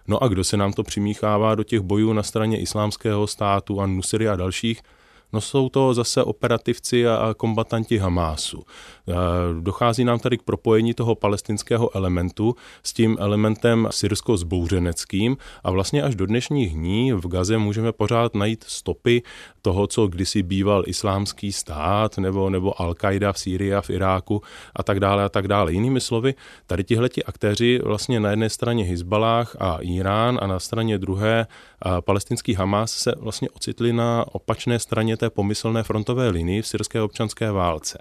No 0.09 0.23
a 0.23 0.28
kdo 0.28 0.45
se 0.45 0.57
nám 0.57 0.73
to 0.73 0.83
přimíchává 0.83 1.54
do 1.54 1.62
těch 1.62 1.80
bojů 1.80 2.12
na 2.12 2.23
straně 2.23 2.61
islámského 2.61 3.26
státu 3.26 3.80
a 3.80 3.87
Nusry 3.87 4.28
a 4.28 4.37
dalších? 4.37 4.83
No 5.33 5.41
jsou 5.41 5.69
to 5.69 5.95
zase 5.95 6.25
operativci 6.25 7.09
a 7.09 7.35
kombatanti 7.37 7.99
Hamásu. 7.99 8.63
E, 9.09 9.15
dochází 9.61 10.05
nám 10.05 10.19
tady 10.19 10.39
k 10.39 10.43
propojení 10.43 10.95
toho 10.95 11.15
palestinského 11.15 11.97
elementu 11.97 12.55
s 12.83 12.93
tím 12.93 13.17
elementem 13.21 13.89
syrsko-zbouřeneckým 13.91 15.37
a 15.65 15.71
vlastně 15.71 16.03
až 16.03 16.15
do 16.15 16.27
dnešních 16.27 16.75
dní 16.75 17.13
v 17.13 17.29
Gaze 17.29 17.59
můžeme 17.59 17.93
pořád 17.93 18.35
najít 18.35 18.65
stopy 18.69 19.23
toho, 19.63 19.87
co 19.87 20.07
kdysi 20.07 20.43
býval 20.43 20.83
islámský 20.87 21.53
stát 21.53 22.19
nebo, 22.19 22.51
nebo 22.51 22.71
Al-Qaida 22.71 23.33
v 23.33 23.39
Sýrii 23.39 23.75
a 23.75 23.81
v 23.81 23.91
Iráku 23.91 24.43
a 24.77 24.83
tak 24.83 25.01
dále 25.01 25.25
a 25.25 25.29
tak 25.29 25.49
dále. 25.49 25.73
Jinými 25.73 26.01
slovy, 26.01 26.35
tady 26.67 26.85
tihleti 26.85 27.25
aktéři 27.25 27.81
vlastně 27.85 28.21
na 28.21 28.31
jedné 28.31 28.51
straně 28.51 28.85
Hezbalách 28.85 29.57
a 29.61 29.79
Irán 29.81 30.39
a 30.43 30.47
na 30.47 30.59
straně 30.59 30.99
druhé 30.99 31.47
palestinský 32.01 32.55
Hamas 32.55 32.93
se 32.93 33.13
vlastně 33.19 33.51
ocitli 33.51 33.93
na 33.93 34.25
opačné 34.33 34.79
straně 34.79 35.17
té 35.21 35.31
pomyslné 35.31 35.83
frontové 35.83 36.29
linii 36.29 36.62
v 36.62 36.67
syrské 36.67 37.03
občanské 37.03 37.53
válce. 37.53 37.99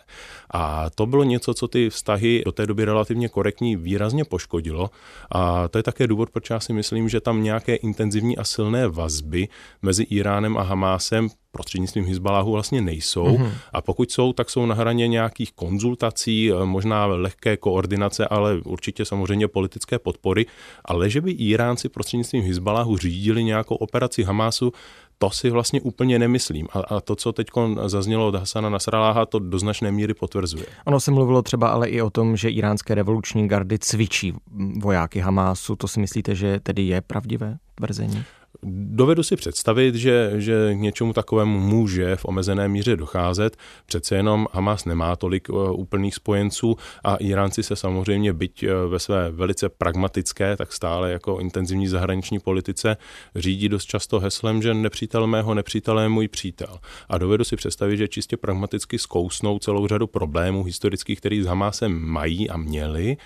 A 0.51 0.89
to 0.89 1.05
bylo 1.05 1.23
něco, 1.23 1.53
co 1.53 1.67
ty 1.67 1.89
vztahy 1.89 2.41
do 2.45 2.51
té 2.51 2.65
doby 2.65 2.85
relativně 2.85 3.29
korektní 3.29 3.75
výrazně 3.75 4.25
poškodilo. 4.25 4.89
A 5.31 5.67
to 5.67 5.77
je 5.77 5.83
také 5.83 6.07
důvod, 6.07 6.29
proč 6.29 6.49
já 6.49 6.59
si 6.59 6.73
myslím, 6.73 7.09
že 7.09 7.21
tam 7.21 7.43
nějaké 7.43 7.75
intenzivní 7.75 8.37
a 8.37 8.43
silné 8.43 8.87
vazby 8.87 9.47
mezi 9.81 10.03
Iránem 10.03 10.57
a 10.57 10.61
Hamásem 10.61 11.29
prostřednictvím 11.51 12.05
Hezbaláhu 12.05 12.51
vlastně 12.51 12.81
nejsou. 12.81 13.25
Mm-hmm. 13.25 13.51
A 13.73 13.81
pokud 13.81 14.11
jsou, 14.11 14.33
tak 14.33 14.49
jsou 14.49 14.65
na 14.65 14.75
hraně 14.75 15.07
nějakých 15.07 15.51
konzultací, 15.53 16.51
možná 16.65 17.05
lehké 17.05 17.57
koordinace, 17.57 18.27
ale 18.27 18.61
určitě 18.65 19.05
samozřejmě 19.05 19.47
politické 19.47 19.99
podpory. 19.99 20.45
Ale 20.85 21.09
že 21.09 21.21
by 21.21 21.31
Iránci 21.31 21.89
prostřednictvím 21.89 22.43
Hezbaláhu 22.43 22.97
řídili 22.97 23.43
nějakou 23.43 23.75
operaci 23.75 24.23
Hamásu, 24.23 24.71
to 25.19 25.29
si 25.29 25.49
vlastně 25.49 25.81
úplně 25.81 26.19
nemyslím. 26.19 26.67
A, 26.73 26.79
a 26.79 27.01
to, 27.01 27.15
co 27.15 27.31
teď 27.31 27.47
zaznělo 27.85 28.27
od 28.27 28.35
Hasana 28.35 28.69
Nasraláha, 28.69 29.25
to 29.25 29.39
do 29.39 29.59
značné 29.59 29.91
míry 29.91 30.13
potvrzuje. 30.13 30.65
Ono 30.85 30.99
se 30.99 31.11
mluvilo 31.11 31.41
třeba 31.41 31.69
ale 31.69 31.89
i 31.89 32.01
o 32.01 32.09
tom, 32.09 32.37
že 32.37 32.49
iránské 32.49 32.95
revoluční 32.95 33.47
gardy 33.47 33.79
cvičí 33.79 34.33
vojáky 34.79 35.19
Hamásu. 35.19 35.75
To 35.75 35.87
si 35.87 35.99
myslíte, 35.99 36.35
že 36.35 36.59
tedy 36.59 36.81
je 36.81 37.01
pravdivé 37.01 37.57
tvrzení? 37.75 38.23
Dovedu 38.63 39.23
si 39.23 39.35
představit, 39.35 39.95
že, 39.95 40.31
že 40.35 40.73
k 40.73 40.77
něčemu 40.77 41.13
takovému 41.13 41.59
může 41.59 42.15
v 42.15 42.25
omezené 42.25 42.67
míře 42.67 42.95
docházet. 42.95 43.57
Přece 43.85 44.15
jenom 44.15 44.47
Hamas 44.51 44.85
nemá 44.85 45.15
tolik 45.15 45.49
uh, 45.49 45.79
úplných 45.79 46.15
spojenců 46.15 46.75
a 47.03 47.15
Iránci 47.15 47.63
se 47.63 47.75
samozřejmě, 47.75 48.33
byť 48.33 48.63
uh, 48.63 48.91
ve 48.91 48.99
své 48.99 49.31
velice 49.31 49.69
pragmatické, 49.69 50.57
tak 50.57 50.73
stále 50.73 51.11
jako 51.11 51.39
intenzivní 51.39 51.87
zahraniční 51.87 52.39
politice, 52.39 52.97
řídí 53.35 53.69
dost 53.69 53.85
často 53.85 54.19
heslem, 54.19 54.61
že 54.61 54.73
nepřítel 54.73 55.27
mého 55.27 55.53
nepřítel 55.53 55.99
je 55.99 56.09
můj 56.09 56.27
přítel. 56.27 56.79
A 57.09 57.17
dovedu 57.17 57.43
si 57.43 57.55
představit, 57.55 57.97
že 57.97 58.07
čistě 58.07 58.37
pragmaticky 58.37 58.99
zkousnou 58.99 59.59
celou 59.59 59.87
řadu 59.87 60.07
problémů 60.07 60.63
historických, 60.63 61.17
který 61.17 61.41
s 61.41 61.45
Hamasem 61.45 61.99
mají 62.05 62.49
a 62.49 62.57
měli, 62.57 63.17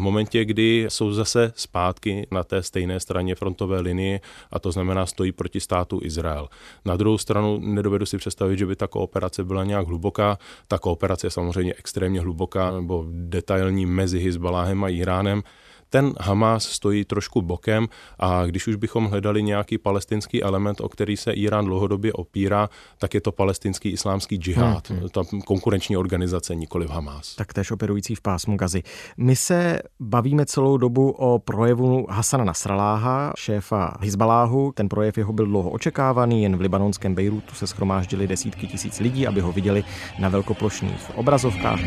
v 0.00 0.02
momentě, 0.02 0.44
kdy 0.44 0.86
jsou 0.88 1.12
zase 1.12 1.52
zpátky 1.56 2.26
na 2.30 2.44
té 2.44 2.62
stejné 2.62 3.00
straně 3.00 3.34
frontové 3.34 3.80
linie 3.80 4.20
a 4.50 4.58
to 4.58 4.72
znamená 4.72 5.06
stojí 5.06 5.32
proti 5.32 5.60
státu 5.60 6.00
Izrael. 6.02 6.48
Na 6.84 6.96
druhou 6.96 7.18
stranu 7.18 7.58
nedovedu 7.60 8.06
si 8.06 8.18
představit, 8.18 8.58
že 8.58 8.66
by 8.66 8.76
ta 8.76 8.86
kooperace 8.86 9.44
byla 9.44 9.64
nějak 9.64 9.86
hluboká. 9.86 10.38
Ta 10.68 10.78
kooperace 10.78 11.26
je 11.26 11.30
samozřejmě 11.30 11.74
extrémně 11.78 12.20
hluboká 12.20 12.70
nebo 12.70 13.04
detailní 13.12 13.86
mezi 13.86 14.20
Hezbaláhem 14.20 14.84
a 14.84 14.88
Iránem 14.88 15.42
ten 15.90 16.12
Hamas 16.20 16.64
stojí 16.64 17.04
trošku 17.04 17.42
bokem 17.42 17.88
a 18.18 18.46
když 18.46 18.66
už 18.66 18.76
bychom 18.76 19.06
hledali 19.06 19.42
nějaký 19.42 19.78
palestinský 19.78 20.42
element, 20.42 20.80
o 20.80 20.88
který 20.88 21.16
se 21.16 21.32
Irán 21.32 21.64
dlouhodobě 21.64 22.12
opírá, 22.12 22.68
tak 22.98 23.14
je 23.14 23.20
to 23.20 23.32
palestinský 23.32 23.88
islámský 23.90 24.36
džihad, 24.36 24.90
hmm, 24.90 24.98
hmm. 24.98 25.08
ta 25.08 25.22
konkurenční 25.44 25.96
organizace, 25.96 26.54
nikoli 26.54 26.86
v 26.86 26.90
Hamas. 26.90 27.34
Tak 27.34 27.52
tež 27.52 27.70
operující 27.70 28.14
v 28.14 28.20
pásmu 28.20 28.56
Gazy. 28.56 28.82
My 29.16 29.36
se 29.36 29.80
bavíme 30.00 30.46
celou 30.46 30.76
dobu 30.76 31.10
o 31.10 31.38
projevu 31.38 32.06
Hasana 32.10 32.44
Nasraláha, 32.44 33.32
šéfa 33.36 33.96
Hizbaláhu. 34.00 34.72
Ten 34.72 34.88
projev 34.88 35.18
jeho 35.18 35.32
byl 35.32 35.46
dlouho 35.46 35.70
očekávaný, 35.70 36.42
jen 36.42 36.56
v 36.56 36.60
libanonském 36.60 37.14
Bejrutu 37.14 37.54
se 37.54 37.66
schromáždili 37.66 38.26
desítky 38.26 38.66
tisíc 38.66 39.00
lidí, 39.00 39.26
aby 39.26 39.40
ho 39.40 39.52
viděli 39.52 39.84
na 40.18 40.28
velkoplošných 40.28 41.10
obrazovkách. 41.16 41.80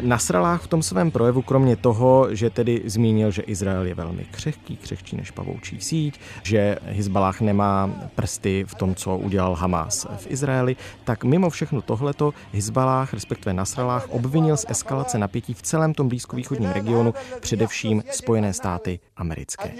Nasralách 0.00 0.62
v 0.62 0.66
tom 0.66 0.82
svém 0.82 1.10
projevu, 1.10 1.42
kromě 1.42 1.76
toho, 1.76 2.34
že 2.34 2.50
tedy 2.50 2.82
zmínil, 2.84 3.30
že 3.30 3.42
Izrael 3.42 3.86
je 3.86 3.94
velmi 3.94 4.24
křehký, 4.24 4.76
křehčí 4.76 5.16
než 5.16 5.30
pavoučí 5.30 5.80
síť, 5.80 6.20
že 6.42 6.78
Hezbalách 6.84 7.40
nemá 7.40 7.90
prsty 8.14 8.64
v 8.68 8.74
tom, 8.74 8.94
co 8.94 9.16
udělal 9.16 9.54
Hamas 9.54 10.06
v 10.16 10.26
Izraeli, 10.30 10.76
tak 11.04 11.24
mimo 11.24 11.50
všechno 11.50 11.82
tohleto 11.82 12.34
Hezbalách, 12.52 13.14
respektive 13.14 13.54
Nasralách, 13.54 14.08
obvinil 14.08 14.56
z 14.56 14.66
eskalace 14.68 15.18
napětí 15.18 15.54
v 15.54 15.62
celém 15.62 15.94
tom 15.94 16.08
blízkovýchodním 16.08 16.70
regionu, 16.70 17.14
především 17.40 18.02
Spojené 18.10 18.52
státy 18.52 19.00
americké. 19.16 19.74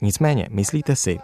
Nicméně, 0.00 0.48
myslíte 0.50 0.96
si, 0.96 1.20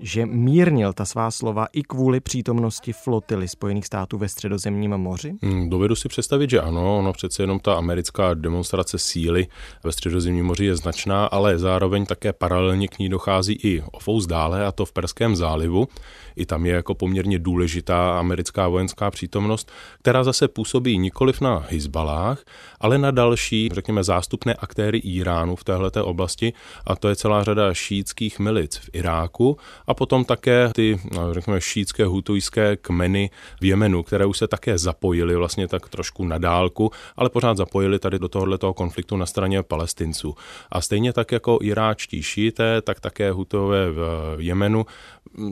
že 0.00 0.26
mírnil 0.26 0.92
ta 0.92 1.04
svá 1.04 1.30
slova 1.30 1.66
i 1.72 1.82
kvůli 1.82 2.20
přítomnosti 2.20 2.92
flotily 2.92 3.48
Spojených 3.48 3.86
států 3.86 4.18
ve 4.18 4.28
středozemním 4.28 4.90
moři? 4.90 5.34
Hmm, 5.42 5.70
dovedu 5.70 5.94
si 5.94 6.08
představit, 6.08 6.50
že 6.50 6.60
ano. 6.60 6.98
Ono 6.98 7.12
přece 7.12 7.42
jenom 7.42 7.60
ta 7.60 7.74
americká 7.74 8.34
demonstrace 8.34 8.98
síly 8.98 9.46
ve 9.84 9.92
středozemním 9.92 10.46
moři 10.46 10.64
je 10.64 10.76
značná, 10.76 11.26
ale 11.26 11.58
zároveň 11.58 12.06
také 12.06 12.32
paralelně 12.32 12.88
k 12.88 12.98
ní 12.98 13.08
dochází 13.08 13.52
i 13.52 13.82
o 13.92 13.98
fous 13.98 14.26
dále, 14.26 14.66
a 14.66 14.72
to 14.72 14.84
v 14.84 14.92
Perském 14.92 15.36
zálivu. 15.36 15.88
I 16.36 16.46
tam 16.46 16.66
je 16.66 16.74
jako 16.74 16.94
poměrně 16.94 17.38
důležitá 17.38 18.18
americká 18.18 18.68
vojenská 18.68 19.10
přítomnost, 19.10 19.72
která 19.98 20.24
zase 20.24 20.48
působí 20.48 20.98
nikoliv 20.98 21.40
na 21.40 21.66
Hezbalách, 21.70 22.44
ale 22.80 22.98
na 22.98 23.10
další, 23.10 23.68
řekněme, 23.72 24.04
zástupné 24.04 24.54
aktéry 24.54 24.98
Iránu 24.98 25.56
v 25.56 25.64
této 25.64 26.06
oblasti, 26.06 26.52
a 26.86 26.96
to 26.96 27.08
je 27.08 27.16
celá 27.16 27.44
řada 27.44 27.74
šítských 27.74 28.38
milic 28.38 28.76
v 28.76 28.90
Iráku 28.92 29.56
a 29.90 29.94
potom 29.94 30.24
také 30.24 30.70
ty, 30.74 31.00
no, 31.14 31.34
řekněme, 31.34 31.60
šítské 31.60 32.04
hutujské 32.04 32.76
kmeny 32.76 33.30
v 33.60 33.64
Jemenu, 33.64 34.02
které 34.02 34.26
už 34.26 34.38
se 34.38 34.48
také 34.48 34.78
zapojily 34.78 35.36
vlastně 35.36 35.68
tak 35.68 35.88
trošku 35.88 36.24
na 36.24 36.38
dálku, 36.38 36.90
ale 37.16 37.30
pořád 37.30 37.56
zapojili 37.56 37.98
tady 37.98 38.18
do 38.18 38.28
tohoto 38.28 38.74
konfliktu 38.74 39.16
na 39.16 39.26
straně 39.26 39.62
palestinců. 39.62 40.34
A 40.72 40.80
stejně 40.80 41.12
tak 41.12 41.32
jako 41.32 41.58
iráčtí 41.62 42.22
šíté, 42.22 42.82
tak 42.82 43.00
také 43.00 43.32
hutové 43.32 43.90
v 43.90 44.36
Jemenu 44.38 44.86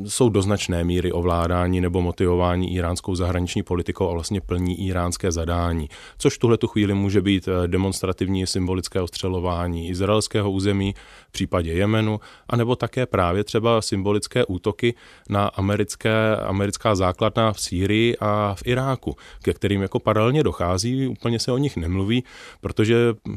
jsou 0.07 0.29
do 0.29 0.43
značné 0.43 0.85
míry 0.85 1.13
ovládání 1.13 1.81
nebo 1.81 2.03
motivování 2.03 2.75
iránskou 2.75 3.15
zahraniční 3.15 3.63
politikou 3.63 4.09
a 4.09 4.13
vlastně 4.13 4.41
plní 4.41 4.87
iránské 4.87 5.33
zadání. 5.33 5.89
Což 6.19 6.39
tuhle 6.39 6.57
tu 6.57 6.67
chvíli 6.67 6.95
může 6.95 7.21
být 7.21 7.49
eh, 7.49 7.69
demonstrativní 7.69 8.47
symbolické 8.47 9.01
ostřelování 9.01 9.89
izraelského 9.89 10.51
území 10.51 10.95
v 11.29 11.33
případě 11.33 11.73
Jemenu, 11.73 12.21
anebo 12.49 12.77
také 12.77 13.07
právě 13.07 13.45
třeba 13.45 13.83
symbolické 13.83 14.28
útoky 14.45 14.95
na 15.29 15.47
americké, 15.47 16.37
americká 16.37 16.95
základna 16.95 17.53
v 17.53 17.61
Sýrii 17.61 18.17
a 18.21 18.55
v 18.55 18.63
Iráku, 18.67 19.17
ke 19.43 19.55
kterým 19.55 19.83
jako 19.83 19.99
paralelně 19.99 20.43
dochází, 20.43 21.09
úplně 21.09 21.39
se 21.39 21.53
o 21.53 21.59
nich 21.59 21.77
nemluví, 21.77 22.25
protože, 22.61 22.97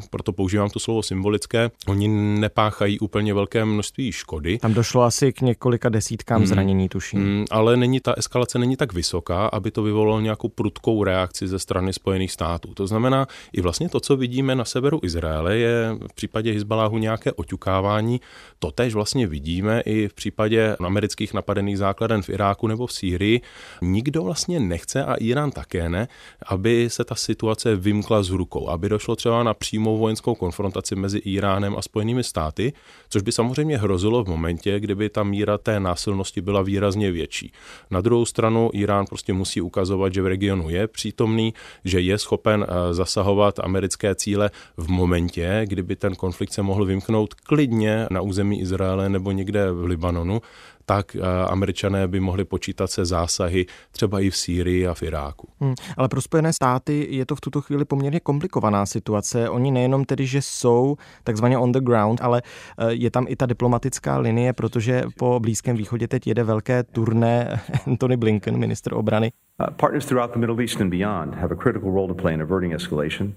proto 0.10 0.34
používám 0.34 0.70
to 0.70 0.80
slovo 0.80 1.04
symbolické, 1.04 1.72
oni 1.88 2.08
nepáchají 2.40 3.00
úplně 3.00 3.34
velké 3.34 3.66
množství 3.66 4.12
škody. 4.12 4.58
Tam 4.58 4.74
došlo 4.74 5.04
asi 5.04 5.34
k 5.34 5.42
několika 5.42 5.90
desítkám 5.90 6.38
hmm. 6.38 6.48
zranění, 6.48 6.90
tuším. 6.90 7.20
Hmm, 7.20 7.46
ale 7.52 7.78
není 7.78 8.00
ta 8.00 8.14
eskalace 8.18 8.60
není 8.60 8.76
tak 8.76 8.94
vysoká, 8.94 9.48
aby 9.48 9.72
to 9.72 9.84
vyvolalo 9.84 10.22
nějakou 10.22 10.50
prudkou 10.50 11.04
reakci 11.04 11.48
ze 11.48 11.60
strany 11.60 11.94
Spojených 11.94 12.32
států. 12.32 12.74
To 12.74 12.88
znamená, 12.88 13.28
i 13.54 13.62
vlastně 13.62 13.90
to, 13.90 14.00
co 14.00 14.18
vidíme 14.18 14.56
na 14.56 14.66
severu 14.66 15.00
Izraele, 15.04 15.58
je 15.58 15.98
v 16.12 16.14
případě 16.14 16.54
Hezbaláhu 16.54 16.98
nějaké 16.98 17.32
oťukávání. 17.32 18.22
Totež 18.60 18.94
vlastně 18.94 19.28
vidíme 19.28 19.82
i 19.86 20.08
v 20.08 20.14
případě 20.14 20.71
amerických 20.80 21.34
napadených 21.34 21.78
základen 21.78 22.22
v 22.22 22.30
Iráku 22.30 22.68
nebo 22.68 22.88
v 22.88 22.94
Sýrii, 22.94 23.42
nikdo 23.82 24.24
vlastně 24.24 24.60
nechce 24.60 25.04
a 25.06 25.16
Irán 25.16 25.52
také 25.52 25.90
ne, 25.90 26.08
aby 26.48 26.90
se 26.90 27.04
ta 27.04 27.16
situace 27.16 27.76
vymkla 27.76 28.24
z 28.24 28.30
rukou, 28.30 28.70
aby 28.70 28.90
došlo 28.90 29.16
třeba 29.16 29.44
na 29.44 29.54
přímou 29.54 29.98
vojenskou 29.98 30.36
konfrontaci 30.36 30.96
mezi 30.96 31.18
Iránem 31.18 31.76
a 31.78 31.82
Spojenými 31.82 32.24
státy, 32.24 32.74
což 33.10 33.22
by 33.22 33.32
samozřejmě 33.32 33.78
hrozilo 33.78 34.24
v 34.24 34.28
momentě, 34.28 34.80
kdyby 34.80 35.10
ta 35.10 35.24
míra 35.24 35.58
té 35.58 35.80
násilnosti 35.80 36.42
byla 36.42 36.62
výrazně 36.62 37.12
větší. 37.12 37.52
Na 37.92 38.02
druhou 38.02 38.26
stranu 38.26 38.70
Irán 38.74 39.06
prostě 39.06 39.34
musí 39.34 39.62
ukazovat, 39.62 40.14
že 40.14 40.22
v 40.22 40.28
regionu 40.28 40.70
je 40.70 40.88
přítomný, 40.88 41.54
že 41.86 42.00
je 42.00 42.18
schopen 42.18 42.66
eh, 42.70 42.94
zasahovat 42.94 43.60
americké 43.60 44.16
cíle 44.16 44.52
v 44.78 44.90
momentě, 44.90 45.62
kdyby 45.66 45.96
ten 45.96 46.16
konflikt 46.16 46.54
se 46.54 46.62
mohl 46.62 46.86
vymknout 46.86 47.34
klidně 47.34 48.08
na 48.12 48.22
území 48.22 48.62
Izraele 48.62 49.10
nebo 49.10 49.32
někde 49.32 49.72
v 49.72 49.86
Libanonu, 49.86 50.42
tak 50.86 51.16
eh, 51.16 51.20
američané 51.48 52.08
by 52.08 52.20
mohli 52.20 52.46
počítat 52.46 52.92
se 52.92 53.06
zásahy 53.06 53.66
třeba 53.92 54.20
i 54.20 54.30
v 54.30 54.38
Sýrii 54.38 54.88
a 54.88 54.94
v 54.94 55.04
Iráku. 55.04 55.48
Hmm, 55.60 55.74
ale 55.98 56.10
pro 56.10 56.22
Spojené 56.22 56.54
státy 56.54 57.08
je 57.10 57.26
to 57.26 57.36
v 57.36 57.42
tuto 57.42 57.62
chvíli 57.62 57.86
poměrně 57.86 58.20
komplikovaná 58.20 58.86
situace. 58.86 59.50
Oni 59.50 59.72
nejenom 59.72 60.06
tedy, 60.06 60.26
že 60.26 60.42
jsou 60.42 60.96
takzvaně 61.24 61.58
on 61.58 61.72
the 61.72 61.80
ground, 61.80 62.22
ale 62.22 62.42
eh, 62.78 62.94
je 62.94 63.12
tam 63.12 63.26
i 63.30 63.36
ta 63.36 63.46
diplomatická 63.46 64.18
linie, 64.18 64.54
protože 64.54 65.04
po 65.18 65.40
Blízkém 65.40 65.78
východě 65.78 66.08
teď 66.08 66.28
jede 66.28 66.44
velké 66.44 66.84
turné 66.84 67.62
Anthony 67.88 68.18
Blinken, 68.18 68.58
ministr 68.58 68.94
obrany. 68.94 69.32
Uh, 69.60 69.76
partners 69.76 70.06
throughout 70.06 70.32
the 70.34 70.40
Middle 70.40 70.62
East 70.62 70.82
and 70.82 70.90
beyond 70.90 71.36
have 71.36 71.54
a 71.54 71.56
critical 71.56 71.92
role 71.92 72.08
to 72.08 72.16
play 72.16 72.34
in 72.34 72.42
averting 72.42 72.74
escalation. 72.74 73.34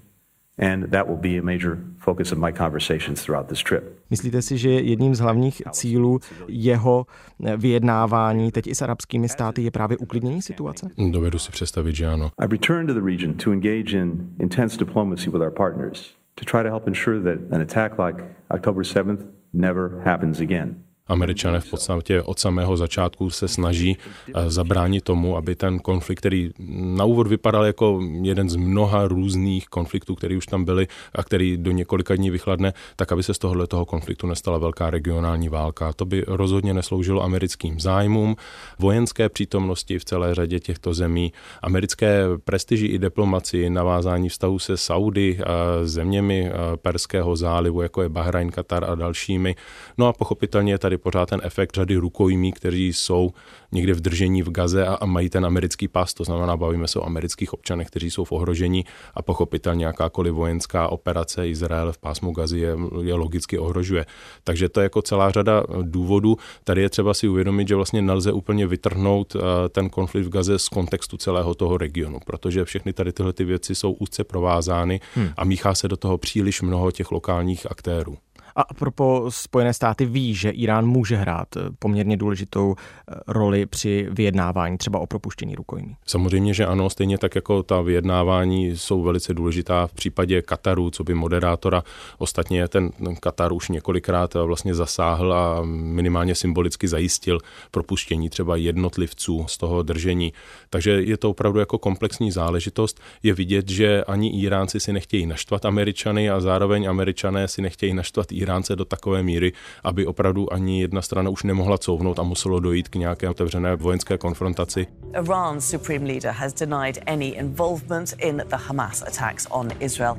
And 0.59 0.91
that 0.91 1.07
will 1.07 1.17
be 1.17 1.37
a 1.37 1.41
major 1.41 1.77
focus 1.97 2.31
of 2.31 2.37
my 2.37 2.51
conversations 2.51 3.23
throughout 3.23 3.47
this 3.47 3.63
trip. 3.63 3.99
Myslíte 4.09 4.41
si, 4.41 4.57
že 4.57 4.69
jedním 4.69 5.15
z 5.15 5.19
hlavních 5.19 5.61
cílů 5.71 6.19
jeho 6.47 7.05
eh, 7.45 7.57
vyjednávání 7.57 8.51
teď 8.51 8.67
i 8.67 8.75
s 8.75 8.81
arabskými 8.81 9.29
státy 9.29 9.61
je 9.61 9.71
právě 9.71 9.97
uklidnění 9.97 10.41
situace? 10.41 10.89
Dovedu 11.11 11.39
si 11.39 11.51
představit, 11.51 11.95
že 11.95 12.07
ano. 12.07 12.31
I've 12.41 12.51
returned 12.51 12.87
to 12.87 12.93
the 12.93 13.05
region 13.05 13.33
to 13.33 13.51
engage 13.51 13.97
in 13.97 14.29
intense 14.39 14.77
diplomacy 14.77 15.29
with 15.29 15.41
our 15.41 15.51
partners 15.51 16.15
to 16.35 16.45
try 16.45 16.63
to 16.63 16.69
help 16.69 16.87
ensure 16.87 17.19
that 17.19 17.53
an 17.53 17.61
attack 17.61 17.99
like 17.99 18.23
October 18.51 18.83
7th 18.83 19.25
never 19.53 20.01
happens 20.05 20.39
again. 20.39 20.84
Američané 21.07 21.59
v 21.59 21.69
podstatě 21.69 22.21
od 22.21 22.39
samého 22.39 22.77
začátku 22.77 23.29
se 23.29 23.47
snaží 23.47 23.97
eh, 24.35 24.49
zabránit 24.49 25.03
tomu, 25.03 25.37
aby 25.37 25.55
ten 25.55 25.79
konflikt, 25.79 26.19
který 26.19 26.51
na 26.97 27.05
úvod 27.05 27.27
vypadal 27.27 27.65
jako 27.65 28.01
jeden 28.21 28.49
z 28.49 28.55
mnoha 28.55 29.07
různých 29.07 29.67
konfliktů, 29.67 30.15
který 30.15 30.37
už 30.37 30.45
tam 30.45 30.65
byly 30.65 30.87
a 31.13 31.23
který 31.23 31.57
do 31.57 31.71
několika 31.71 32.15
dní 32.15 32.29
vychladne, 32.29 32.73
tak 32.95 33.11
aby 33.11 33.23
se 33.23 33.33
z 33.33 33.39
tohohle 33.39 33.67
toho 33.67 33.85
konfliktu 33.85 34.27
nestala 34.27 34.57
velká 34.57 34.89
regionální 34.89 35.49
válka. 35.49 35.93
To 35.93 36.05
by 36.05 36.23
rozhodně 36.27 36.73
nesloužilo 36.73 37.23
americkým 37.23 37.79
zájmům, 37.79 38.35
vojenské 38.79 39.29
přítomnosti 39.29 39.99
v 39.99 40.05
celé 40.05 40.35
řadě 40.35 40.59
těchto 40.59 40.93
zemí, 40.93 41.33
americké 41.61 42.23
prestiži 42.45 42.85
i 42.85 42.99
diplomaci, 42.99 43.69
navázání 43.69 44.29
vztahu 44.29 44.59
se 44.59 44.77
Saudy, 44.77 45.39
zeměmi 45.83 46.49
eh, 46.49 46.77
Perského 46.77 47.35
zálivu, 47.35 47.81
jako 47.81 48.01
je 48.01 48.09
Bahrajn, 48.09 48.51
Katar 48.51 48.83
a 48.83 48.95
dalšími. 48.95 49.55
No 49.97 50.07
a 50.07 50.13
pochopitelně 50.13 50.77
tady 50.77 50.94
tady 50.95 51.03
pořád 51.03 51.29
ten 51.29 51.41
efekt 51.43 51.75
řady 51.75 51.95
rukojmí, 51.95 52.51
kteří 52.51 52.93
jsou 52.93 53.31
někde 53.71 53.93
v 53.93 54.01
držení 54.01 54.43
v 54.43 54.51
Gaze 54.51 54.87
a, 54.87 54.93
a 54.93 55.05
mají 55.05 55.29
ten 55.29 55.45
americký 55.45 55.87
pas, 55.87 56.13
to 56.13 56.23
znamená, 56.23 56.57
bavíme 56.57 56.87
se 56.87 56.99
o 56.99 57.05
amerických 57.05 57.53
občanech, 57.53 57.87
kteří 57.87 58.11
jsou 58.11 58.23
v 58.23 58.31
ohrožení 58.31 58.85
a 59.13 59.21
pochopitelně 59.21 59.85
jakákoliv 59.85 60.33
vojenská 60.33 60.87
operace 60.87 61.49
Izrael 61.49 61.91
v 61.91 61.97
pásmu 61.97 62.31
Gazy 62.31 62.59
je, 62.59 62.77
je 63.01 63.13
logicky 63.13 63.57
ohrožuje. 63.57 64.05
Takže 64.43 64.69
to 64.69 64.79
je 64.79 64.83
jako 64.83 65.01
celá 65.01 65.31
řada 65.31 65.63
důvodů. 65.81 66.37
Tady 66.63 66.81
je 66.81 66.89
třeba 66.89 67.13
si 67.13 67.27
uvědomit, 67.27 67.67
že 67.67 67.75
vlastně 67.75 68.01
nelze 68.01 68.31
úplně 68.31 68.67
vytrhnout 68.67 69.35
eh, 69.35 69.39
ten 69.69 69.89
konflikt 69.89 70.25
v 70.25 70.29
Gaze 70.29 70.59
z 70.59 70.69
kontextu 70.69 71.17
celého 71.17 71.55
toho 71.55 71.77
regionu, 71.77 72.19
protože 72.25 72.65
všechny 72.65 72.93
tady 72.93 73.13
tyhle 73.13 73.33
ty 73.33 73.43
věci 73.43 73.75
jsou 73.75 73.91
úzce 73.91 74.23
provázány 74.23 74.99
hmm. 75.15 75.29
a 75.37 75.43
míchá 75.43 75.75
se 75.75 75.87
do 75.87 75.97
toho 75.97 76.17
příliš 76.17 76.61
mnoho 76.61 76.91
těch 76.91 77.11
lokálních 77.11 77.71
aktérů. 77.71 78.17
A 78.55 78.73
propo 78.73 79.25
Spojené 79.29 79.73
státy 79.73 80.05
ví, 80.05 80.35
že 80.35 80.49
Irán 80.49 80.85
může 80.85 81.15
hrát 81.15 81.47
eh, 81.57 81.59
poměrně 81.79 82.17
důležitou 82.17 82.75
eh, 82.77 83.15
roli 83.27 83.65
při 83.65 84.07
vyjednávání, 84.11 84.77
třeba 84.77 84.99
o 84.99 85.07
propuštění 85.07 85.55
rukojmí. 85.55 85.95
Samozřejmě, 86.05 86.53
že 86.53 86.65
ano, 86.65 86.89
stejně 86.89 87.17
tak 87.17 87.35
jako 87.35 87.63
ta 87.63 87.81
vyjednávání 87.81 88.77
jsou 88.77 89.01
velice 89.01 89.33
důležitá 89.33 89.87
v 89.87 89.93
případě 89.93 90.41
Kataru, 90.41 90.89
co 90.89 91.03
by 91.03 91.13
moderátora. 91.13 91.83
Ostatně 92.17 92.67
ten 92.67 92.91
Katar 93.19 93.53
už 93.53 93.69
několikrát 93.69 94.33
vlastně 94.33 94.75
zasáhl 94.75 95.33
a 95.33 95.61
minimálně 95.65 96.35
symbolicky 96.35 96.87
zajistil 96.87 97.39
propuštění 97.71 98.29
třeba 98.29 98.55
jednotlivců 98.55 99.45
z 99.47 99.57
toho 99.57 99.83
držení. 99.83 100.33
Takže 100.69 100.91
je 100.91 101.17
to 101.17 101.29
opravdu 101.29 101.59
jako 101.59 101.77
komplexní 101.77 102.31
záležitost. 102.31 102.99
Je 103.23 103.33
vidět, 103.33 103.69
že 103.69 104.03
ani 104.03 104.41
Iránci 104.41 104.79
si 104.79 104.93
nechtějí 104.93 105.25
naštvat 105.25 105.65
Američany 105.65 106.29
a 106.29 106.39
zároveň 106.39 106.89
Američané 106.89 107.47
si 107.47 107.61
nechtějí 107.61 107.93
naštvat 107.93 108.31
Iránci 108.31 108.44
Iránce 108.44 108.76
do 108.76 108.84
takové 108.84 109.22
míry, 109.22 109.52
aby 109.84 110.06
opravdu 110.06 110.52
ani 110.52 110.80
jedna 110.80 111.02
strana 111.02 111.30
už 111.30 111.42
nemohla 111.42 111.78
couvnout 111.78 112.18
a 112.18 112.22
muselo 112.22 112.60
dojít 112.60 112.88
k 112.88 112.94
nějaké 112.94 113.28
otevřené 113.28 113.76
vojenské 113.76 114.18
konfrontaci. 114.18 114.86
Iran's 115.14 115.70
supreme 115.70 116.06
leader 116.06 116.30
has 116.30 116.52
denied 116.52 116.98
any 117.06 117.28
involvement 117.28 118.14
in 118.18 118.42
the 118.48 118.56
Hamas 118.56 119.02
attacks 119.02 119.46
on 119.50 119.68
Israel. 119.80 120.16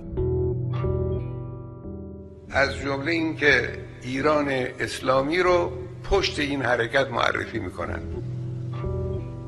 از 2.54 2.76
جمله 2.76 3.12
اینکه 3.12 3.80
ایران 4.02 4.47
اسلامی 4.80 5.39
رو 5.39 5.71
پشت 6.04 6.39
این 6.39 6.62
حرکت 6.62 7.08
معرفی 7.12 7.60
میکنن 7.60 8.02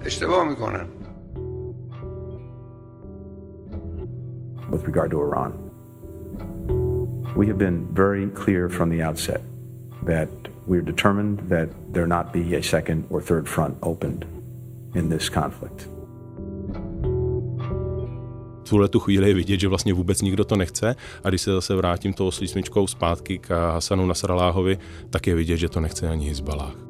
اشتباه 0.06 0.50
میکنن 0.50 0.88
With 4.72 4.86
regard 4.88 5.12
to 5.12 5.22
Iran. 5.22 5.67
We 7.39 7.47
have 7.47 7.59
been 7.59 7.87
very 7.93 8.29
clear 8.45 8.69
from 8.69 8.91
the 8.91 9.09
outset 9.09 9.41
that 10.07 10.29
we're 10.67 10.83
determined 10.83 11.39
that 11.49 11.69
there 11.93 12.07
not 12.07 12.33
be 12.33 12.57
a 12.57 12.63
second 12.63 13.05
or 13.11 13.23
third 13.23 13.49
front 13.49 13.77
opened 13.81 14.27
in 14.95 15.09
this 15.09 15.31
conflict. 15.31 15.89
V 18.65 18.71
tuhle 18.71 18.89
tu 18.89 19.01
chvíli 19.01 19.29
je 19.29 19.35
vidět, 19.35 19.61
že 19.61 19.69
vlastně 19.69 19.95
vůbec 19.95 20.23
nikdo 20.23 20.45
to 20.45 20.57
nechce 20.57 20.97
a 21.25 21.29
když 21.29 21.43
se 21.43 21.53
zase 21.53 21.75
vrátím 21.75 22.13
tou 22.13 22.31
slísmičkou 22.31 22.87
zpátky 22.87 23.39
k 23.39 23.51
Hasanu 23.73 24.07
Nasraláhovi, 24.07 24.79
tak 25.11 25.27
je 25.27 25.35
vidět, 25.35 25.57
že 25.57 25.69
to 25.69 25.81
nechce 25.81 26.09
ani 26.09 26.29
Hezbalách. 26.29 26.88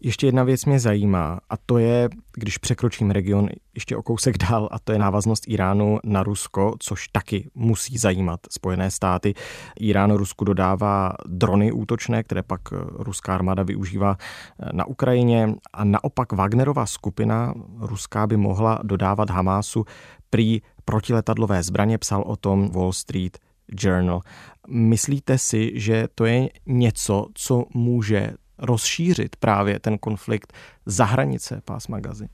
Ještě 0.00 0.26
jedna 0.26 0.44
věc 0.44 0.64
mě 0.64 0.80
zajímá 0.80 1.40
a 1.50 1.56
to 1.56 1.78
je, 1.78 2.08
když 2.34 2.58
překročím 2.58 3.10
region 3.10 3.48
ještě 3.74 3.96
o 3.96 4.02
kousek 4.02 4.38
dál 4.38 4.68
a 4.72 4.78
to 4.78 4.92
je 4.92 4.98
návaznost 4.98 5.44
Iránu 5.48 5.98
na 6.04 6.22
Rusko, 6.22 6.74
což 6.78 7.08
taky 7.08 7.50
musí 7.54 7.98
zajímat 7.98 8.40
Spojené 8.50 8.90
státy. 8.90 9.34
Irán 9.80 10.12
Rusku 10.12 10.44
dodává 10.44 11.12
drony 11.26 11.72
útočné, 11.72 12.22
které 12.22 12.42
pak 12.42 12.60
ruská 12.88 13.34
armáda 13.34 13.62
využívá 13.62 14.16
eh, 14.18 14.68
na 14.72 14.84
Ukrajině 14.86 15.54
a 15.72 15.84
naopak 15.84 16.32
Wagnerová 16.32 16.86
skupina 16.86 17.54
ruská 17.78 18.26
by 18.26 18.36
mohla 18.36 18.78
dodávat 18.82 19.30
Hamásu 19.30 19.84
prý 20.30 20.62
protiletadlové 20.84 21.62
zbraně, 21.62 21.98
psal 21.98 22.22
o 22.22 22.36
tom 22.36 22.70
Wall 22.70 22.92
Street 22.92 23.38
Journal. 23.80 24.20
Myslíte 24.68 25.38
si, 25.38 25.72
že 25.74 26.08
to 26.14 26.24
je 26.24 26.48
něco, 26.66 27.26
co 27.34 27.64
může 27.74 28.32
rozšířit 28.58 29.36
právě 29.36 29.78
ten 29.78 29.98
konflikt 29.98 30.52
za 30.86 31.04
hranice 31.04 31.62
pásma 31.64 32.00
Gazy. 32.00 32.28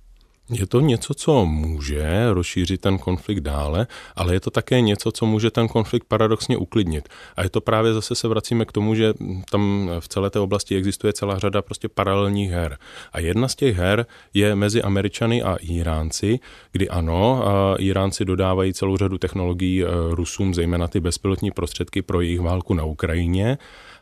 Je 0.51 0.67
to 0.67 0.81
něco, 0.81 1.15
co 1.15 1.47
může 1.47 2.33
rozšířit 2.33 2.81
ten 2.81 2.99
konflikt 2.99 3.41
dále, 3.41 3.87
ale 4.17 4.35
je 4.35 4.41
to 4.41 4.51
také 4.51 4.81
něco, 4.81 5.13
co 5.13 5.27
může 5.27 5.51
ten 5.51 5.69
konflikt 5.69 6.05
paradoxně 6.05 6.57
uklidnit. 6.57 7.09
A 7.37 7.43
je 7.43 7.51
to 7.51 7.61
právě 7.61 7.95
zase 7.95 8.15
se 8.15 8.29
vracíme 8.29 8.65
k 8.65 8.73
tomu, 8.73 8.95
že 8.95 9.15
tam 9.51 9.91
v 10.01 10.09
celé 10.09 10.31
té 10.31 10.41
oblasti 10.41 10.77
existuje 10.77 11.13
celá 11.13 11.39
řada 11.39 11.63
prostě 11.63 11.89
paralelních 11.89 12.51
her. 12.51 12.79
A 13.13 13.21
jedna 13.21 13.49
z 13.49 13.55
těch 13.55 13.77
her 13.77 14.07
je 14.35 14.55
mezi 14.55 14.83
Američany 14.83 15.43
a 15.43 15.57
Iránci, 15.61 16.41
kdy 16.73 16.89
ano, 16.89 17.45
Iránci 17.79 18.25
dodávají 18.25 18.73
celou 18.73 18.97
řadu 18.97 19.19
technologií 19.19 19.85
e, 19.85 19.87
Rusům, 20.11 20.55
zejména 20.55 20.89
ty 20.89 21.01
bezpilotní 21.01 21.51
prostředky 21.51 22.03
pro 22.03 22.21
jejich 22.21 22.41
válku 22.41 22.75
na 22.75 22.85
Ukrajině. 22.85 23.59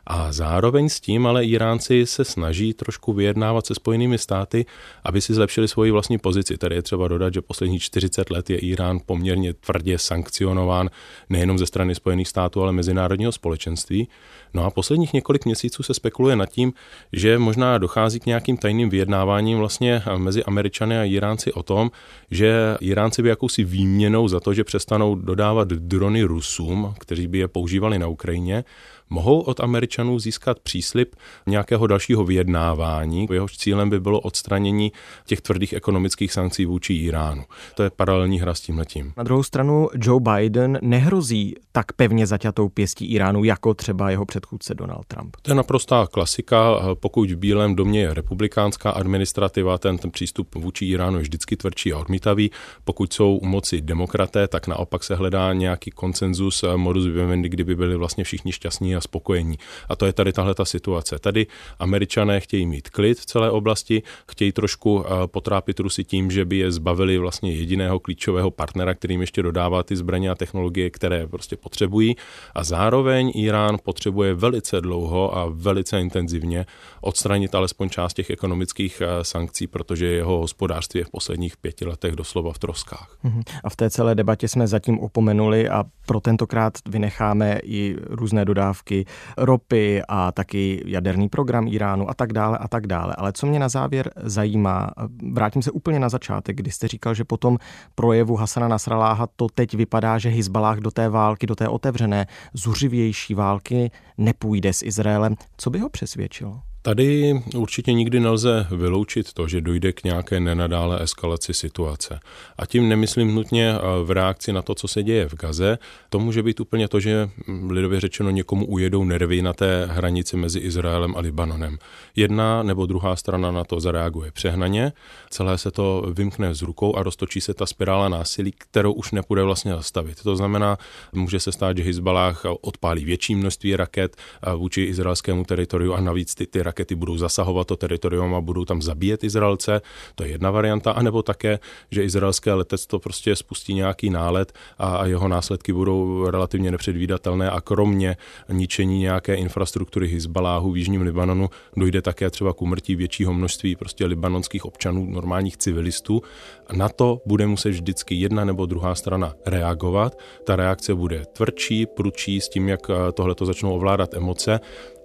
A 0.07 0.31
zároveň 0.31 0.89
s 0.89 0.99
tím 0.99 1.27
ale 1.27 1.45
Iránci 1.45 2.05
se 2.05 2.25
snaží 2.25 2.73
trošku 2.73 3.13
vyjednávat 3.13 3.65
se 3.65 3.75
Spojenými 3.75 4.17
státy, 4.17 4.65
aby 5.03 5.21
si 5.21 5.33
zlepšili 5.33 5.67
svoji 5.67 5.91
vlastní 5.91 6.17
pozici. 6.17 6.57
Tady 6.57 6.75
je 6.75 6.81
třeba 6.81 7.07
dodat, 7.07 7.33
že 7.33 7.41
poslední 7.41 7.79
40 7.79 8.29
let 8.29 8.49
je 8.49 8.57
Irán 8.57 8.99
poměrně 9.05 9.53
tvrdě 9.53 9.97
sankcionován 9.97 10.89
nejenom 11.29 11.57
ze 11.57 11.65
strany 11.65 11.95
Spojených 11.95 12.27
států, 12.27 12.61
ale 12.61 12.71
mezinárodního 12.71 13.31
společenství. 13.31 14.07
No 14.53 14.65
a 14.65 14.69
posledních 14.69 15.13
několik 15.13 15.45
měsíců 15.45 15.83
se 15.83 15.93
spekuluje 15.93 16.35
nad 16.35 16.45
tím, 16.45 16.73
že 17.13 17.37
možná 17.37 17.77
dochází 17.77 18.19
k 18.19 18.25
nějakým 18.25 18.57
tajným 18.57 18.89
vyjednáváním 18.89 19.57
vlastně 19.57 20.01
mezi 20.17 20.43
Američany 20.43 20.97
a 20.97 21.03
Iránci 21.03 21.53
o 21.53 21.63
tom, 21.63 21.91
že 22.31 22.77
Iránci 22.79 23.21
by 23.21 23.29
jakousi 23.29 23.63
výměnou 23.63 24.27
za 24.27 24.39
to, 24.39 24.53
že 24.53 24.63
přestanou 24.63 25.15
dodávat 25.15 25.67
drony 25.67 26.23
Rusům, 26.23 26.93
kteří 26.99 27.27
by 27.27 27.37
je 27.37 27.47
používali 27.47 27.99
na 27.99 28.07
Ukrajině, 28.07 28.63
mohou 29.09 29.39
od 29.39 29.59
Američanů 29.59 30.19
získat 30.19 30.59
příslip 30.59 31.15
nějakého 31.47 31.87
dalšího 31.87 32.25
vyjednávání. 32.25 33.27
Jehož 33.33 33.57
cílem 33.57 33.89
by 33.89 33.99
bylo 33.99 34.19
odstranění 34.19 34.91
těch 35.25 35.41
tvrdých 35.41 35.73
ekonomických 35.73 36.33
sankcí 36.33 36.65
vůči 36.65 36.93
Iránu. 36.93 37.43
To 37.75 37.83
je 37.83 37.89
paralelní 37.89 38.39
hra 38.39 38.53
s 38.53 38.61
tímhletím. 38.61 39.13
Na 39.17 39.23
druhou 39.23 39.43
stranu 39.43 39.89
Joe 39.95 40.21
Biden 40.21 40.79
nehrozí 40.81 41.55
tak 41.71 41.93
pevně 41.93 42.27
zaťatou 42.27 42.69
pěstí 42.69 43.05
Iránu, 43.05 43.43
jako 43.43 43.73
třeba 43.73 44.09
jeho 44.09 44.25
předchůdce 44.43 44.73
Donald 44.73 45.05
Trump. 45.07 45.35
To 45.41 45.51
je 45.51 45.55
naprostá 45.55 46.07
klasika. 46.07 46.79
Pokud 46.93 47.31
v 47.31 47.35
Bílém 47.35 47.75
domě 47.75 48.01
je 48.01 48.13
republikánská 48.13 48.91
administrativa, 48.91 49.77
ten, 49.77 49.97
ten 49.97 50.11
přístup 50.11 50.55
vůči 50.55 50.85
Iránu 50.85 51.17
je 51.17 51.21
vždycky 51.21 51.57
tvrdší 51.57 51.93
a 51.93 51.97
odmítavý. 51.97 52.51
Pokud 52.83 53.13
jsou 53.13 53.37
u 53.37 53.45
moci 53.45 53.81
demokraté, 53.81 54.47
tak 54.47 54.67
naopak 54.67 55.03
se 55.03 55.15
hledá 55.15 55.53
nějaký 55.53 55.91
konsenzus, 55.91 56.63
modus 56.75 57.05
vivendi, 57.05 57.49
kdyby 57.49 57.75
byli 57.75 57.95
vlastně 57.95 58.23
všichni 58.23 58.51
šťastní 58.51 58.95
a 58.95 59.01
spokojení. 59.01 59.57
A 59.89 59.95
to 59.95 60.05
je 60.05 60.13
tady 60.13 60.33
tahle 60.33 60.55
ta 60.55 60.65
situace. 60.65 61.19
Tady 61.19 61.47
američané 61.79 62.39
chtějí 62.39 62.65
mít 62.65 62.89
klid 62.89 63.19
v 63.19 63.25
celé 63.25 63.51
oblasti, 63.51 64.03
chtějí 64.31 64.51
trošku 64.51 65.05
eh, 65.05 65.27
potrápit 65.27 65.79
Rusy 65.79 66.03
tím, 66.03 66.31
že 66.31 66.45
by 66.45 66.57
je 66.57 66.71
zbavili 66.71 67.17
vlastně 67.17 67.53
jediného 67.53 67.99
klíčového 67.99 68.51
partnera, 68.51 68.93
kterým 68.93 69.21
ještě 69.21 69.43
dodává 69.43 69.83
ty 69.83 69.95
zbraně 69.95 70.29
a 70.29 70.35
technologie, 70.35 70.89
které 70.89 71.27
prostě 71.27 71.55
potřebují. 71.57 72.15
A 72.55 72.63
zároveň 72.63 73.31
Irán 73.35 73.77
potřebuje 73.83 74.32
velice 74.33 74.81
dlouho 74.81 75.37
a 75.37 75.45
velice 75.49 76.01
intenzivně 76.01 76.65
odstranit 77.01 77.55
alespoň 77.55 77.89
část 77.89 78.13
těch 78.13 78.29
ekonomických 78.29 79.01
eh, 79.01 79.23
sankcí, 79.23 79.67
protože 79.67 80.05
jeho 80.05 80.37
hospodářství 80.37 80.99
je 80.99 81.05
v 81.05 81.09
posledních 81.09 81.57
pěti 81.57 81.85
letech 81.85 82.15
doslova 82.15 82.53
v 82.53 82.59
troskách. 82.59 83.17
Mhm. 83.23 83.41
A 83.63 83.69
v 83.69 83.75
té 83.75 83.89
celé 83.89 84.15
debatě 84.15 84.47
jsme 84.47 84.67
zatím 84.67 84.99
opomenuli 84.99 85.69
a 85.69 85.83
pro 86.05 86.19
tentokrát 86.19 86.73
vynecháme 86.89 87.59
i 87.63 87.95
různé 88.09 88.45
dodávky 88.45 89.05
ropy 89.37 90.01
a 90.07 90.31
taky 90.31 90.83
jaderný 90.85 91.29
program 91.29 91.67
Iránu 91.67 92.09
a 92.09 92.13
tak 92.13 92.33
dále 92.33 92.57
a 92.57 92.67
tak 92.67 92.87
dále. 92.87 93.15
Ale 93.17 93.33
co 93.33 93.47
mě 93.47 93.59
na 93.59 93.69
závěr 93.69 94.11
zajímá, 94.23 94.89
vrátím 95.33 95.61
se 95.61 95.71
úplně 95.71 95.99
na 95.99 96.09
začátek, 96.09 96.57
kdy 96.57 96.71
jste 96.71 96.87
říkal, 96.87 97.13
že 97.13 97.23
potom 97.23 97.57
projevu 97.95 98.35
Hasana 98.35 98.67
Nasraláha 98.67 99.27
to 99.35 99.47
teď 99.55 99.75
vypadá, 99.75 100.17
že 100.17 100.29
Hizbalách 100.29 100.79
do 100.79 100.91
té 100.91 101.09
války, 101.09 101.47
do 101.47 101.55
té 101.55 101.67
otevřené, 101.67 102.27
zuřivější 102.53 103.33
války 103.33 103.91
nepůjde 104.23 104.73
s 104.73 104.83
Izraelem. 104.83 105.35
Co 105.57 105.69
by 105.69 105.79
ho 105.79 105.89
přesvědčilo? 105.89 106.61
Tady 106.85 107.41
určitě 107.55 107.93
nikdy 107.93 108.19
nelze 108.19 108.67
vyloučit 108.71 109.33
to, 109.33 109.47
že 109.47 109.61
dojde 109.61 109.91
k 109.93 110.03
nějaké 110.03 110.39
nenadále 110.39 111.03
eskalaci 111.03 111.53
situace. 111.53 112.19
A 112.57 112.65
tím 112.65 112.89
nemyslím 112.89 113.35
nutně 113.35 113.73
eh, 113.75 113.79
v 114.03 114.11
reakci 114.11 114.53
na 114.53 114.61
to, 114.61 114.75
co 114.75 114.87
se 114.87 115.03
děje 115.03 115.29
v 115.29 115.35
Gaze. 115.35 115.77
To 116.09 116.19
může 116.19 116.43
být 116.43 116.59
úplně 116.59 116.87
to, 116.87 116.99
že 116.99 117.29
hm, 117.47 117.69
lidově 117.71 117.99
řečeno 117.99 118.29
někomu 118.29 118.65
ujedou 118.65 119.03
nervy 119.03 119.41
na 119.41 119.53
té 119.53 119.85
hranici 119.85 120.37
mezi 120.37 120.59
Izraelem 120.59 121.15
a 121.15 121.19
Libanonem. 121.19 121.77
Jedna 122.15 122.63
nebo 122.63 122.85
druhá 122.85 123.15
strana 123.15 123.51
na 123.51 123.63
to 123.63 123.79
zareaguje 123.79 124.31
přehnaně, 124.31 124.93
celé 125.29 125.57
se 125.57 125.71
to 125.71 126.05
vymkne 126.13 126.55
z 126.55 126.61
rukou 126.61 126.95
a 126.95 127.03
roztočí 127.03 127.41
se 127.41 127.53
ta 127.53 127.65
spirála 127.65 128.09
násilí, 128.09 128.53
kterou 128.57 128.93
už 128.93 129.11
nepůjde 129.11 129.43
vlastně 129.43 129.71
zastavit. 129.71 130.23
To 130.23 130.35
znamená, 130.35 130.77
může 131.13 131.39
se 131.39 131.51
stát, 131.51 131.77
že 131.77 131.83
Hezbalách 131.83 132.45
odpálí 132.61 133.05
větší 133.05 133.35
množství 133.35 133.75
raket 133.75 134.15
eh, 134.17 134.55
vůči 134.55 134.83
izraelskému 134.83 135.43
teritoriu 135.43 135.93
a 135.93 136.01
navíc 136.01 136.35
ty, 136.35 136.47
ty 136.47 136.63
rakety 136.73 136.95
budou 136.95 137.17
zasahovat 137.17 137.67
to 137.67 137.75
teritorium 137.75 138.35
a 138.35 138.41
budou 138.41 138.65
tam 138.65 138.81
zabíjet 138.81 139.23
Izraelce, 139.23 139.81
to 140.15 140.23
je 140.23 140.29
jedna 140.29 140.51
varianta, 140.51 140.91
anebo 140.91 141.21
také, 141.21 141.59
že 141.91 142.03
izraelské 142.03 142.53
letectvo 142.53 142.99
prostě 142.99 143.35
spustí 143.35 143.73
nějaký 143.73 144.09
nálet 144.09 144.53
a 144.77 145.05
jeho 145.05 145.27
následky 145.27 145.73
budou 145.73 146.25
relativně 146.29 146.71
nepředvídatelné 146.71 147.49
a 147.49 147.61
kromě 147.61 148.17
ničení 148.49 148.99
nějaké 148.99 149.35
infrastruktury 149.35 150.07
Hezbaláhu 150.07 150.71
v 150.71 150.77
Jižním 150.77 151.01
Libanonu 151.01 151.49
dojde 151.77 152.01
také 152.01 152.29
třeba 152.29 152.53
k 152.53 152.61
umrtí 152.61 152.95
většího 152.95 153.33
množství 153.33 153.75
prostě 153.75 154.05
libanonských 154.05 154.65
občanů, 154.65 155.05
normálních 155.05 155.57
civilistů. 155.57 156.21
A 156.67 156.75
na 156.75 156.89
to 156.89 157.21
bude 157.25 157.47
muset 157.47 157.69
vždycky 157.69 158.15
jedna 158.15 158.45
nebo 158.45 158.65
druhá 158.65 158.95
strana 158.95 159.33
reagovat. 159.45 160.17
Ta 160.43 160.55
reakce 160.55 160.95
bude 160.95 161.25
tvrdší, 161.33 161.85
prudší 161.85 162.41
s 162.41 162.49
tím, 162.49 162.69
jak 162.69 162.81
tohle 163.13 163.35
to 163.35 163.45
začnou 163.45 163.75
ovládat 163.75 164.13
emoce 164.13 164.59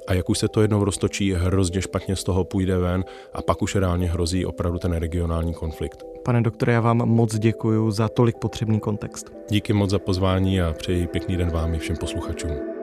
a 0.08 0.14
jak 0.14 0.28
už 0.28 0.38
se 0.38 0.48
to 0.48 0.62
jednou 0.62 0.84
roztočí, 0.84 1.32
hrozně 1.32 1.82
špatně 1.82 2.16
z 2.16 2.24
toho 2.24 2.44
půjde 2.44 2.78
ven 2.78 3.04
a 3.32 3.42
pak 3.42 3.62
už 3.62 3.74
reálně 3.74 4.08
hrozí 4.10 4.46
opravdu 4.46 4.78
ten 4.78 4.92
regionální 4.92 5.54
konflikt. 5.54 6.04
Pane 6.24 6.42
doktore, 6.42 6.72
já 6.72 6.80
vám 6.80 6.96
moc 6.96 7.38
děkuji 7.38 7.90
za 7.90 8.08
tolik 8.08 8.36
potřebný 8.36 8.80
kontext. 8.80 9.32
Díky 9.50 9.72
moc 9.72 9.90
za 9.90 9.98
pozvání 9.98 10.60
a 10.60 10.72
přeji 10.72 11.06
pěkný 11.06 11.36
den 11.36 11.50
vám 11.50 11.74
i 11.74 11.78
všem 11.78 11.96
posluchačům. 11.96 12.77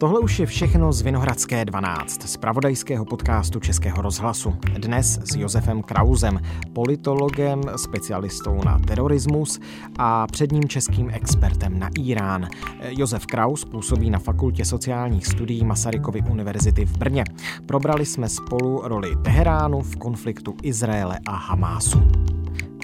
Tohle 0.00 0.20
už 0.20 0.38
je 0.38 0.46
všechno 0.46 0.92
z 0.92 1.02
Vinohradské 1.02 1.64
12, 1.64 2.22
z 2.22 2.36
pravodajského 2.36 3.04
podcastu 3.04 3.60
Českého 3.60 4.02
rozhlasu. 4.02 4.54
Dnes 4.78 5.20
s 5.24 5.36
Josefem 5.36 5.82
Krauzem, 5.82 6.40
politologem, 6.72 7.60
specialistou 7.76 8.60
na 8.64 8.78
terorismus 8.78 9.60
a 9.98 10.26
předním 10.26 10.68
českým 10.68 11.10
expertem 11.10 11.78
na 11.78 11.88
Irán. 11.98 12.48
Josef 12.88 13.26
Kraus 13.26 13.64
působí 13.64 14.10
na 14.10 14.18
Fakultě 14.18 14.64
sociálních 14.64 15.26
studií 15.26 15.64
Masarykovy 15.64 16.22
univerzity 16.30 16.84
v 16.86 16.98
Brně. 16.98 17.24
Probrali 17.66 18.06
jsme 18.06 18.28
spolu 18.28 18.80
roli 18.84 19.16
Teheránu 19.24 19.80
v 19.80 19.96
konfliktu 19.96 20.54
Izraele 20.62 21.18
a 21.26 21.36
Hamásu. 21.36 22.02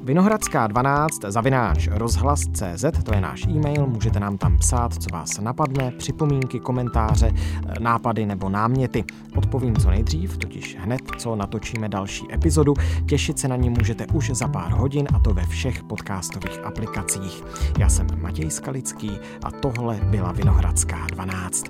Vinohradská 0.05 0.67
12 0.67 1.21
zavináč 1.29 1.89
rozhlas.cz, 1.93 2.85
to 3.05 3.15
je 3.15 3.21
náš 3.21 3.47
e-mail, 3.47 3.87
můžete 3.87 4.21
nám 4.21 4.39
tam 4.39 4.59
psát, 4.59 4.95
co 4.95 5.09
vás 5.13 5.39
napadne, 5.41 5.91
připomínky, 5.91 6.61
komentáře, 6.61 7.33
nápady 7.81 8.27
nebo 8.27 8.49
náměty. 8.49 9.05
Odpovím 9.37 9.77
co 9.77 9.91
nejdřív, 9.91 10.39
totiž 10.39 10.77
hned, 10.81 11.01
co 11.19 11.37
natočíme 11.37 11.89
další 11.89 12.35
epizodu. 12.35 12.75
Těšit 13.09 13.39
se 13.39 13.49
na 13.49 13.57
ní 13.57 13.71
můžete 13.71 14.07
už 14.07 14.31
za 14.31 14.49
pár 14.49 14.73
hodin 14.73 15.07
a 15.15 15.19
to 15.19 15.35
ve 15.35 15.47
všech 15.47 15.83
podcastových 15.83 16.65
aplikacích. 16.65 17.45
Já 17.79 17.89
jsem 17.89 18.07
Matěj 18.17 18.51
Skalický 18.51 19.11
a 19.45 19.51
tohle 19.51 20.01
byla 20.05 20.33
Vinohradská 20.33 21.07
12. 21.07 21.65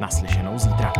Naslyšenou 0.00 0.58
zítra. 0.58 0.92